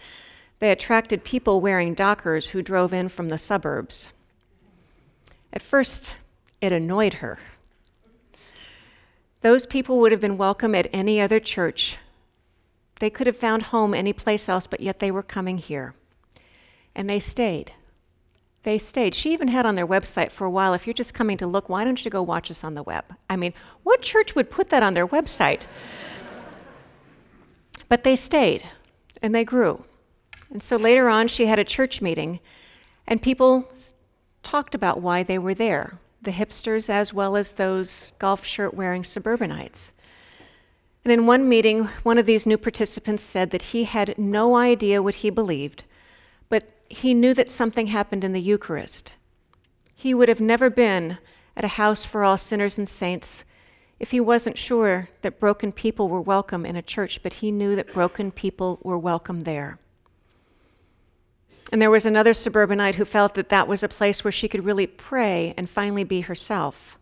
they 0.61 0.71
attracted 0.71 1.23
people 1.23 1.59
wearing 1.59 1.95
Dockers 1.95 2.49
who 2.49 2.61
drove 2.61 2.93
in 2.93 3.09
from 3.09 3.29
the 3.29 3.39
suburbs. 3.39 4.11
At 5.51 5.63
first, 5.63 6.15
it 6.61 6.71
annoyed 6.71 7.15
her. 7.15 7.39
Those 9.41 9.65
people 9.65 9.99
would 9.99 10.11
have 10.11 10.21
been 10.21 10.37
welcome 10.37 10.75
at 10.75 10.87
any 10.93 11.19
other 11.19 11.39
church. 11.39 11.97
They 12.99 13.09
could 13.09 13.25
have 13.25 13.35
found 13.35 13.63
home 13.63 13.95
any 13.95 14.13
place 14.13 14.47
else, 14.47 14.67
but 14.67 14.81
yet 14.81 14.99
they 14.99 15.09
were 15.09 15.23
coming 15.23 15.57
here. 15.57 15.95
And 16.93 17.09
they 17.09 17.17
stayed. 17.17 17.71
They 18.61 18.77
stayed. 18.77 19.15
She 19.15 19.33
even 19.33 19.47
had 19.47 19.65
on 19.65 19.73
their 19.73 19.87
website 19.87 20.29
for 20.29 20.45
a 20.45 20.51
while 20.51 20.75
if 20.75 20.85
you're 20.85 20.93
just 20.93 21.15
coming 21.15 21.37
to 21.37 21.47
look, 21.47 21.69
why 21.69 21.83
don't 21.83 22.05
you 22.05 22.11
go 22.11 22.21
watch 22.21 22.51
us 22.51 22.63
on 22.63 22.75
the 22.75 22.83
web? 22.83 23.05
I 23.27 23.35
mean, 23.35 23.55
what 23.81 24.03
church 24.03 24.35
would 24.35 24.51
put 24.51 24.69
that 24.69 24.83
on 24.83 24.93
their 24.93 25.07
website? 25.07 25.63
but 27.89 28.03
they 28.03 28.15
stayed 28.15 28.63
and 29.23 29.33
they 29.33 29.43
grew. 29.43 29.85
And 30.51 30.61
so 30.61 30.75
later 30.75 31.07
on, 31.07 31.27
she 31.27 31.45
had 31.45 31.59
a 31.59 31.63
church 31.63 32.01
meeting, 32.01 32.39
and 33.07 33.21
people 33.21 33.71
talked 34.43 34.75
about 34.75 35.01
why 35.01 35.23
they 35.23 35.39
were 35.39 35.53
there 35.53 35.97
the 36.21 36.31
hipsters 36.31 36.87
as 36.87 37.13
well 37.13 37.35
as 37.35 37.53
those 37.53 38.13
golf 38.19 38.45
shirt 38.45 38.73
wearing 38.73 39.03
suburbanites. 39.03 39.91
And 41.03 41.11
in 41.11 41.25
one 41.25 41.49
meeting, 41.49 41.85
one 42.03 42.19
of 42.19 42.27
these 42.27 42.45
new 42.45 42.57
participants 42.57 43.23
said 43.23 43.49
that 43.49 43.63
he 43.63 43.85
had 43.85 44.17
no 44.19 44.55
idea 44.55 45.01
what 45.01 45.15
he 45.15 45.31
believed, 45.31 45.83
but 46.47 46.69
he 46.89 47.15
knew 47.15 47.33
that 47.33 47.49
something 47.49 47.87
happened 47.87 48.23
in 48.23 48.33
the 48.33 48.41
Eucharist. 48.41 49.15
He 49.95 50.13
would 50.13 50.29
have 50.29 50.39
never 50.39 50.69
been 50.69 51.17
at 51.55 51.65
a 51.65 51.69
house 51.69 52.05
for 52.05 52.23
all 52.23 52.37
sinners 52.37 52.77
and 52.77 52.87
saints 52.87 53.43
if 53.99 54.11
he 54.11 54.19
wasn't 54.19 54.57
sure 54.57 55.09
that 55.23 55.39
broken 55.39 55.71
people 55.71 56.07
were 56.07 56.21
welcome 56.21 56.65
in 56.65 56.75
a 56.75 56.81
church, 56.81 57.23
but 57.23 57.33
he 57.33 57.51
knew 57.51 57.75
that 57.75 57.93
broken 57.93 58.31
people 58.31 58.79
were 58.83 58.97
welcome 58.97 59.41
there. 59.41 59.79
And 61.71 61.81
there 61.81 61.89
was 61.89 62.05
another 62.05 62.33
suburbanite 62.33 62.95
who 62.95 63.05
felt 63.05 63.33
that 63.35 63.49
that 63.49 63.67
was 63.67 63.81
a 63.81 63.87
place 63.87 64.23
where 64.23 64.31
she 64.31 64.49
could 64.49 64.65
really 64.65 64.87
pray 64.87 65.53
and 65.57 65.69
finally 65.69 66.03
be 66.03 66.21
herself. 66.21 66.97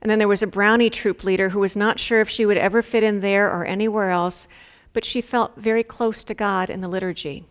And 0.00 0.08
then 0.08 0.20
there 0.20 0.28
was 0.28 0.42
a 0.42 0.46
brownie 0.46 0.90
troop 0.90 1.24
leader 1.24 1.48
who 1.48 1.58
was 1.58 1.76
not 1.76 1.98
sure 1.98 2.20
if 2.20 2.28
she 2.28 2.46
would 2.46 2.58
ever 2.58 2.80
fit 2.80 3.02
in 3.02 3.20
there 3.20 3.50
or 3.50 3.64
anywhere 3.64 4.10
else, 4.10 4.46
but 4.92 5.04
she 5.04 5.20
felt 5.20 5.56
very 5.56 5.82
close 5.82 6.22
to 6.24 6.34
God 6.34 6.70
in 6.70 6.80
the 6.80 6.88
liturgy. 6.88 7.44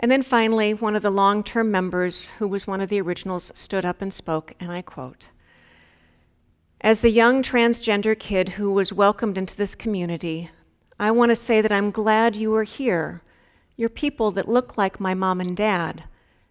And 0.00 0.10
then 0.10 0.22
finally, 0.22 0.74
one 0.74 0.96
of 0.96 1.02
the 1.02 1.10
long 1.10 1.44
term 1.44 1.70
members, 1.70 2.30
who 2.38 2.48
was 2.48 2.66
one 2.66 2.80
of 2.80 2.88
the 2.88 3.00
originals, 3.00 3.52
stood 3.54 3.84
up 3.84 4.02
and 4.02 4.12
spoke, 4.12 4.54
and 4.58 4.72
I 4.72 4.82
quote 4.82 5.28
As 6.80 7.00
the 7.00 7.10
young 7.10 7.42
transgender 7.42 8.18
kid 8.18 8.50
who 8.50 8.72
was 8.72 8.92
welcomed 8.92 9.38
into 9.38 9.56
this 9.56 9.74
community, 9.74 10.50
I 10.98 11.10
want 11.12 11.30
to 11.30 11.36
say 11.36 11.60
that 11.60 11.72
I'm 11.72 11.90
glad 11.90 12.34
you 12.34 12.54
are 12.54 12.64
here 12.64 13.22
you're 13.78 13.88
people 13.88 14.32
that 14.32 14.48
look 14.48 14.76
like 14.76 14.98
my 14.98 15.14
mom 15.14 15.40
and 15.40 15.56
dad, 15.56 16.02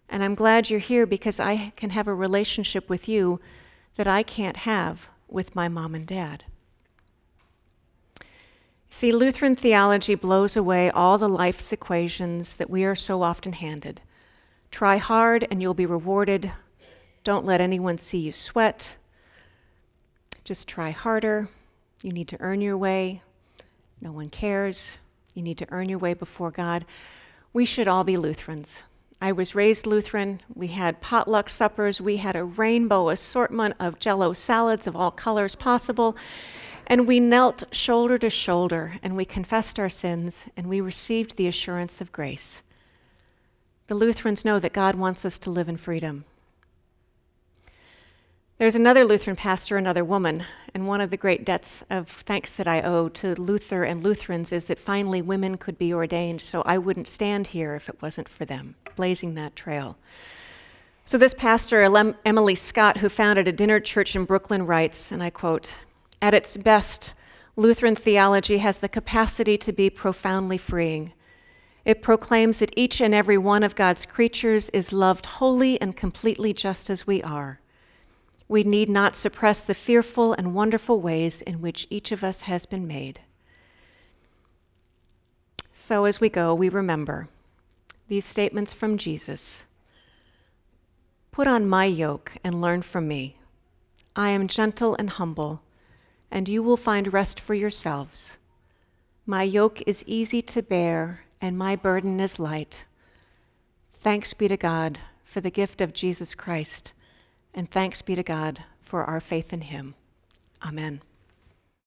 and 0.08 0.24
I'm 0.24 0.34
glad 0.34 0.70
you're 0.70 0.80
here 0.80 1.06
because 1.06 1.38
I 1.38 1.74
can 1.76 1.90
have 1.90 2.08
a 2.08 2.14
relationship 2.14 2.88
with 2.88 3.06
you 3.06 3.38
that 3.96 4.08
I 4.08 4.22
can't 4.22 4.56
have 4.56 5.10
with 5.28 5.54
my 5.54 5.68
mom 5.68 5.94
and 5.94 6.06
dad. 6.06 6.44
See, 8.88 9.12
Lutheran 9.12 9.56
theology 9.56 10.14
blows 10.14 10.56
away 10.56 10.90
all 10.90 11.18
the 11.18 11.28
life's 11.28 11.70
equations 11.70 12.56
that 12.56 12.70
we 12.70 12.84
are 12.84 12.96
so 12.96 13.22
often 13.22 13.52
handed 13.52 14.00
Try 14.70 14.96
hard 14.98 15.46
and 15.50 15.62
you'll 15.62 15.74
be 15.74 15.86
rewarded. 15.86 16.52
Don't 17.24 17.46
let 17.46 17.60
anyone 17.60 17.98
see 17.98 18.18
you 18.18 18.32
sweat. 18.32 18.96
Just 20.44 20.68
try 20.68 20.90
harder. 20.90 21.48
You 22.02 22.12
need 22.12 22.28
to 22.28 22.40
earn 22.40 22.60
your 22.60 22.76
way. 22.76 23.22
No 24.00 24.12
one 24.12 24.28
cares. 24.28 24.96
You 25.34 25.42
need 25.42 25.58
to 25.58 25.66
earn 25.70 25.88
your 25.88 25.98
way 25.98 26.14
before 26.14 26.50
God. 26.50 26.84
We 27.52 27.64
should 27.64 27.88
all 27.88 28.04
be 28.04 28.16
Lutherans. 28.16 28.82
I 29.20 29.32
was 29.32 29.54
raised 29.54 29.86
Lutheran. 29.86 30.40
We 30.54 30.68
had 30.68 31.00
potluck 31.00 31.48
suppers. 31.48 32.00
We 32.00 32.18
had 32.18 32.36
a 32.36 32.44
rainbow 32.44 33.08
assortment 33.08 33.74
of 33.80 33.98
jello 33.98 34.32
salads 34.32 34.86
of 34.86 34.94
all 34.94 35.10
colors 35.10 35.54
possible. 35.54 36.16
And 36.86 37.06
we 37.06 37.18
knelt 37.18 37.64
shoulder 37.72 38.16
to 38.18 38.30
shoulder 38.30 38.94
and 39.02 39.16
we 39.16 39.24
confessed 39.24 39.78
our 39.78 39.88
sins 39.88 40.46
and 40.56 40.68
we 40.68 40.80
received 40.80 41.36
the 41.36 41.48
assurance 41.48 42.00
of 42.00 42.12
grace. 42.12 42.62
The 43.88 43.94
Lutherans 43.94 44.44
know 44.44 44.58
that 44.60 44.72
God 44.72 44.94
wants 44.94 45.24
us 45.24 45.38
to 45.40 45.50
live 45.50 45.68
in 45.68 45.76
freedom. 45.76 46.24
There's 48.58 48.74
another 48.74 49.04
Lutheran 49.04 49.36
pastor, 49.36 49.76
another 49.76 50.04
woman, 50.04 50.42
and 50.74 50.88
one 50.88 51.00
of 51.00 51.10
the 51.10 51.16
great 51.16 51.44
debts 51.44 51.84
of 51.88 52.08
thanks 52.08 52.52
that 52.54 52.66
I 52.66 52.82
owe 52.82 53.08
to 53.10 53.40
Luther 53.40 53.84
and 53.84 54.02
Lutherans 54.02 54.50
is 54.50 54.64
that 54.64 54.80
finally 54.80 55.22
women 55.22 55.58
could 55.58 55.78
be 55.78 55.94
ordained, 55.94 56.42
so 56.42 56.62
I 56.66 56.76
wouldn't 56.76 57.06
stand 57.06 57.46
here 57.46 57.76
if 57.76 57.88
it 57.88 58.02
wasn't 58.02 58.28
for 58.28 58.44
them, 58.44 58.74
blazing 58.96 59.36
that 59.36 59.54
trail. 59.54 59.96
So, 61.04 61.16
this 61.16 61.34
pastor, 61.34 61.84
Emily 62.24 62.56
Scott, 62.56 62.96
who 62.96 63.08
founded 63.08 63.46
a 63.46 63.52
dinner 63.52 63.78
church 63.78 64.16
in 64.16 64.24
Brooklyn, 64.24 64.66
writes, 64.66 65.12
and 65.12 65.22
I 65.22 65.30
quote 65.30 65.76
At 66.20 66.34
its 66.34 66.56
best, 66.56 67.14
Lutheran 67.54 67.94
theology 67.94 68.58
has 68.58 68.78
the 68.78 68.88
capacity 68.88 69.56
to 69.56 69.72
be 69.72 69.88
profoundly 69.88 70.58
freeing. 70.58 71.12
It 71.84 72.02
proclaims 72.02 72.58
that 72.58 72.74
each 72.74 73.00
and 73.00 73.14
every 73.14 73.38
one 73.38 73.62
of 73.62 73.76
God's 73.76 74.04
creatures 74.04 74.68
is 74.70 74.92
loved 74.92 75.26
wholly 75.26 75.80
and 75.80 75.94
completely 75.94 76.52
just 76.52 76.90
as 76.90 77.06
we 77.06 77.22
are 77.22 77.60
we 78.48 78.64
need 78.64 78.88
not 78.88 79.14
suppress 79.14 79.62
the 79.62 79.74
fearful 79.74 80.32
and 80.32 80.54
wonderful 80.54 81.00
ways 81.00 81.42
in 81.42 81.60
which 81.60 81.86
each 81.90 82.10
of 82.10 82.24
us 82.24 82.42
has 82.42 82.64
been 82.64 82.86
made. 82.86 83.20
So, 85.72 86.06
as 86.06 86.20
we 86.20 86.30
go, 86.30 86.54
we 86.54 86.68
remember 86.68 87.28
these 88.08 88.24
statements 88.24 88.72
from 88.72 88.96
Jesus 88.96 89.64
Put 91.30 91.46
on 91.46 91.68
my 91.68 91.84
yoke 91.84 92.32
and 92.42 92.60
learn 92.60 92.82
from 92.82 93.06
me. 93.06 93.36
I 94.16 94.30
am 94.30 94.48
gentle 94.48 94.96
and 94.96 95.08
humble, 95.08 95.62
and 96.32 96.48
you 96.48 96.64
will 96.64 96.76
find 96.76 97.12
rest 97.12 97.38
for 97.38 97.54
yourselves. 97.54 98.36
My 99.24 99.44
yoke 99.44 99.80
is 99.86 100.02
easy 100.04 100.42
to 100.42 100.62
bear, 100.62 101.20
and 101.40 101.56
my 101.56 101.76
burden 101.76 102.18
is 102.18 102.40
light. 102.40 102.86
Thanks 103.94 104.34
be 104.34 104.48
to 104.48 104.56
God 104.56 104.98
for 105.24 105.40
the 105.40 105.48
gift 105.48 105.80
of 105.80 105.92
Jesus 105.94 106.34
Christ 106.34 106.92
and 107.58 107.68
thanks 107.68 108.02
be 108.02 108.14
to 108.14 108.22
God 108.22 108.62
for 108.80 109.04
our 109.04 109.18
faith 109.18 109.52
in 109.52 109.62
him. 109.62 109.96
Amen. 110.64 111.02